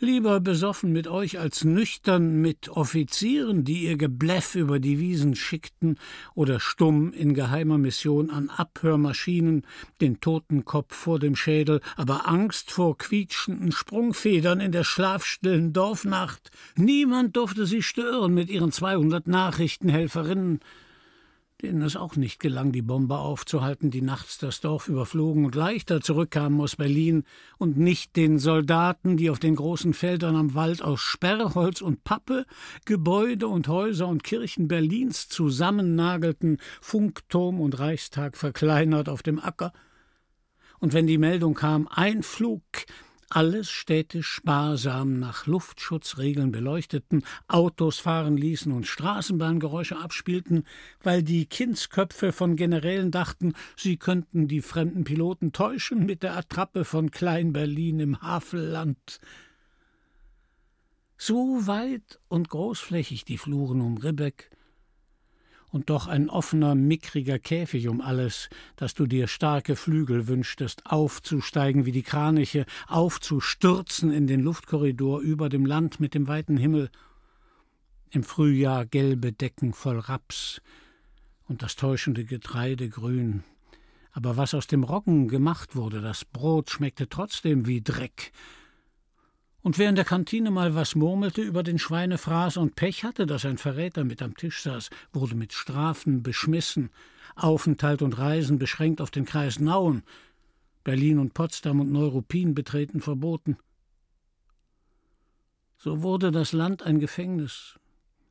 Lieber 0.00 0.40
besoffen 0.40 0.92
mit 0.92 1.06
euch 1.06 1.38
als 1.38 1.62
nüchtern 1.62 2.40
mit 2.40 2.68
Offizieren, 2.68 3.62
die 3.62 3.84
ihr 3.84 3.96
Gebläff 3.96 4.56
über 4.56 4.80
die 4.80 4.98
Wiesen 4.98 5.36
schickten, 5.36 6.00
oder 6.34 6.58
stumm 6.58 7.12
in 7.12 7.32
geheimer 7.32 7.78
Mission 7.78 8.28
an 8.28 8.50
Abhörmaschinen, 8.50 9.62
den 10.00 10.20
Totenkopf 10.20 10.92
vor 10.96 11.20
dem 11.20 11.36
Schädel, 11.36 11.80
aber 11.96 12.28
Angst 12.28 12.72
vor 12.72 12.98
quietschenden 12.98 13.70
Sprungfedern 13.70 14.58
in 14.58 14.72
der 14.72 14.82
schlafstillen 14.82 15.72
Dorfnacht. 15.72 16.50
Niemand 16.74 17.36
durfte 17.36 17.64
sie 17.64 17.82
stören 17.82 18.34
mit 18.34 18.50
ihren 18.50 18.72
zweihundert 18.72 19.28
Nachrichtenhelferinnen 19.28 20.58
denen 21.64 21.80
es 21.80 21.96
auch 21.96 22.16
nicht 22.16 22.40
gelang, 22.40 22.72
die 22.72 22.82
Bomber 22.82 23.20
aufzuhalten, 23.20 23.90
die 23.90 24.02
nachts 24.02 24.36
das 24.36 24.60
Dorf 24.60 24.88
überflogen 24.88 25.46
und 25.46 25.54
leichter 25.54 26.02
zurückkamen 26.02 26.60
aus 26.60 26.76
Berlin, 26.76 27.24
und 27.56 27.78
nicht 27.78 28.16
den 28.16 28.38
Soldaten, 28.38 29.16
die 29.16 29.30
auf 29.30 29.38
den 29.38 29.56
großen 29.56 29.94
Feldern 29.94 30.36
am 30.36 30.54
Wald 30.54 30.82
aus 30.82 31.00
Sperrholz 31.00 31.80
und 31.80 32.04
Pappe 32.04 32.44
Gebäude 32.84 33.48
und 33.48 33.66
Häuser 33.68 34.08
und 34.08 34.24
Kirchen 34.24 34.68
Berlins 34.68 35.28
zusammennagelten, 35.28 36.58
Funkturm 36.82 37.60
und 37.60 37.78
Reichstag 37.78 38.36
verkleinert 38.36 39.08
auf 39.08 39.22
dem 39.22 39.40
Acker. 39.40 39.72
Und 40.80 40.92
wenn 40.92 41.06
die 41.06 41.18
Meldung 41.18 41.54
kam, 41.54 41.88
ein 41.90 42.22
Flug, 42.22 42.62
alles 43.34 43.68
städtisch 43.68 44.28
sparsam 44.28 45.18
nach 45.18 45.46
Luftschutzregeln 45.46 46.52
beleuchteten, 46.52 47.24
Autos 47.48 47.98
fahren 47.98 48.36
ließen 48.36 48.70
und 48.70 48.86
Straßenbahngeräusche 48.86 49.96
abspielten, 49.96 50.64
weil 51.02 51.22
die 51.22 51.46
Kindsköpfe 51.46 52.32
von 52.32 52.54
Generälen 52.54 53.10
dachten, 53.10 53.54
sie 53.76 53.96
könnten 53.96 54.46
die 54.46 54.62
fremden 54.62 55.02
Piloten 55.02 55.52
täuschen 55.52 56.06
mit 56.06 56.22
der 56.22 56.36
Attrappe 56.36 56.84
von 56.84 57.10
Klein-Berlin 57.10 57.98
im 57.98 58.22
Havelland. 58.22 59.20
So 61.16 61.66
weit 61.66 62.20
und 62.28 62.48
großflächig 62.50 63.24
die 63.24 63.38
Fluren 63.38 63.80
um 63.80 63.96
Ribbeck, 63.96 64.50
und 65.74 65.90
doch 65.90 66.06
ein 66.06 66.30
offener, 66.30 66.76
mickriger 66.76 67.40
Käfig 67.40 67.88
um 67.88 68.00
alles, 68.00 68.48
dass 68.76 68.94
du 68.94 69.08
dir 69.08 69.26
starke 69.26 69.74
Flügel 69.74 70.28
wünschtest, 70.28 70.86
aufzusteigen 70.86 71.84
wie 71.84 71.90
die 71.90 72.04
Kraniche, 72.04 72.64
aufzustürzen 72.86 74.12
in 74.12 74.28
den 74.28 74.38
Luftkorridor 74.38 75.20
über 75.20 75.48
dem 75.48 75.66
Land 75.66 75.98
mit 75.98 76.14
dem 76.14 76.28
weiten 76.28 76.56
Himmel. 76.56 76.90
Im 78.10 78.22
Frühjahr 78.22 78.86
gelbe 78.86 79.32
Decken 79.32 79.72
voll 79.72 79.98
Raps 79.98 80.62
und 81.48 81.60
das 81.60 81.74
täuschende 81.74 82.24
Getreide 82.24 82.88
grün. 82.88 83.42
Aber 84.12 84.36
was 84.36 84.54
aus 84.54 84.68
dem 84.68 84.84
Roggen 84.84 85.26
gemacht 85.26 85.74
wurde, 85.74 86.00
das 86.00 86.24
Brot 86.24 86.70
schmeckte 86.70 87.08
trotzdem 87.08 87.66
wie 87.66 87.82
Dreck, 87.82 88.30
und 89.64 89.78
wer 89.78 89.88
in 89.88 89.96
der 89.96 90.04
Kantine 90.04 90.50
mal 90.50 90.74
was 90.74 90.94
murmelte 90.94 91.40
über 91.40 91.62
den 91.62 91.78
Schweinefraß 91.78 92.58
und 92.58 92.76
Pech 92.76 93.02
hatte, 93.02 93.24
dass 93.24 93.46
ein 93.46 93.56
Verräter 93.56 94.04
mit 94.04 94.20
am 94.20 94.36
Tisch 94.36 94.62
saß, 94.62 94.90
wurde 95.14 95.34
mit 95.34 95.54
Strafen 95.54 96.22
beschmissen, 96.22 96.90
Aufenthalt 97.34 98.02
und 98.02 98.18
Reisen 98.18 98.58
beschränkt 98.58 99.00
auf 99.00 99.10
den 99.10 99.24
Kreis 99.24 99.58
Nauen, 99.58 100.02
Berlin 100.84 101.18
und 101.18 101.32
Potsdam 101.32 101.80
und 101.80 101.90
Neuruppin 101.90 102.54
betreten 102.54 103.00
verboten. 103.00 103.56
So 105.78 106.02
wurde 106.02 106.30
das 106.30 106.52
Land 106.52 106.82
ein 106.82 107.00
Gefängnis. 107.00 107.78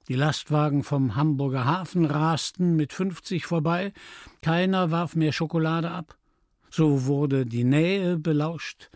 Die 0.07 0.15
Lastwagen 0.15 0.83
vom 0.83 1.15
Hamburger 1.15 1.65
Hafen 1.65 2.05
rasten 2.05 2.75
mit 2.75 2.93
fünfzig 2.93 3.47
vorbei, 3.47 3.91
keiner 4.43 4.91
warf 4.91 5.15
mehr 5.15 5.31
Schokolade 5.31 5.89
ab. 5.89 6.15
So 6.69 7.05
wurde 7.07 7.47
die 7.47 7.63
Nähe 7.63 8.17
belauscht, 8.17 8.91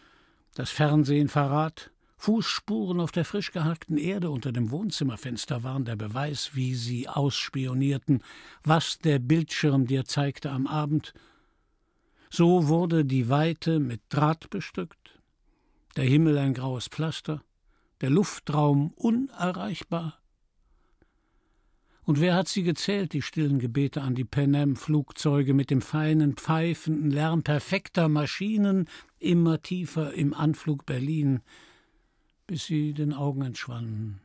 das 0.53 0.69
Fernsehen 0.69 1.29
verrat, 1.29 1.89
Fußspuren 2.27 2.99
auf 2.99 3.13
der 3.13 3.23
frisch 3.23 3.53
gehackten 3.53 3.97
Erde 3.97 4.29
unter 4.29 4.51
dem 4.51 4.69
Wohnzimmerfenster 4.69 5.63
waren 5.63 5.85
der 5.85 5.95
Beweis, 5.95 6.49
wie 6.55 6.75
sie 6.75 7.07
ausspionierten, 7.07 8.21
was 8.65 8.99
der 8.99 9.19
Bildschirm 9.19 9.87
dir 9.87 10.03
zeigte 10.03 10.51
am 10.51 10.67
Abend. 10.67 11.13
So 12.29 12.67
wurde 12.67 13.05
die 13.05 13.29
Weite 13.29 13.79
mit 13.79 14.01
Draht 14.09 14.49
bestückt, 14.49 15.21
der 15.95 16.03
Himmel 16.03 16.37
ein 16.37 16.53
graues 16.53 16.89
Pflaster, 16.89 17.43
der 18.01 18.09
Luftraum 18.09 18.91
unerreichbar. 18.97 20.19
Und 22.03 22.19
wer 22.19 22.35
hat 22.35 22.49
sie 22.49 22.63
gezählt, 22.63 23.13
die 23.13 23.21
stillen 23.21 23.57
Gebete 23.57 24.01
an 24.01 24.15
die 24.15 24.25
Penem-Flugzeuge 24.25 25.53
mit 25.53 25.69
dem 25.69 25.81
feinen, 25.81 26.35
pfeifenden 26.35 27.09
Lärm 27.09 27.43
perfekter 27.43 28.09
Maschinen, 28.09 28.89
immer 29.17 29.61
tiefer 29.61 30.13
im 30.13 30.33
Anflug 30.33 30.85
Berlin, 30.85 31.39
bis 32.47 32.65
sie 32.65 32.93
den 32.93 33.13
Augen 33.13 33.41
entschwanden. 33.43 34.21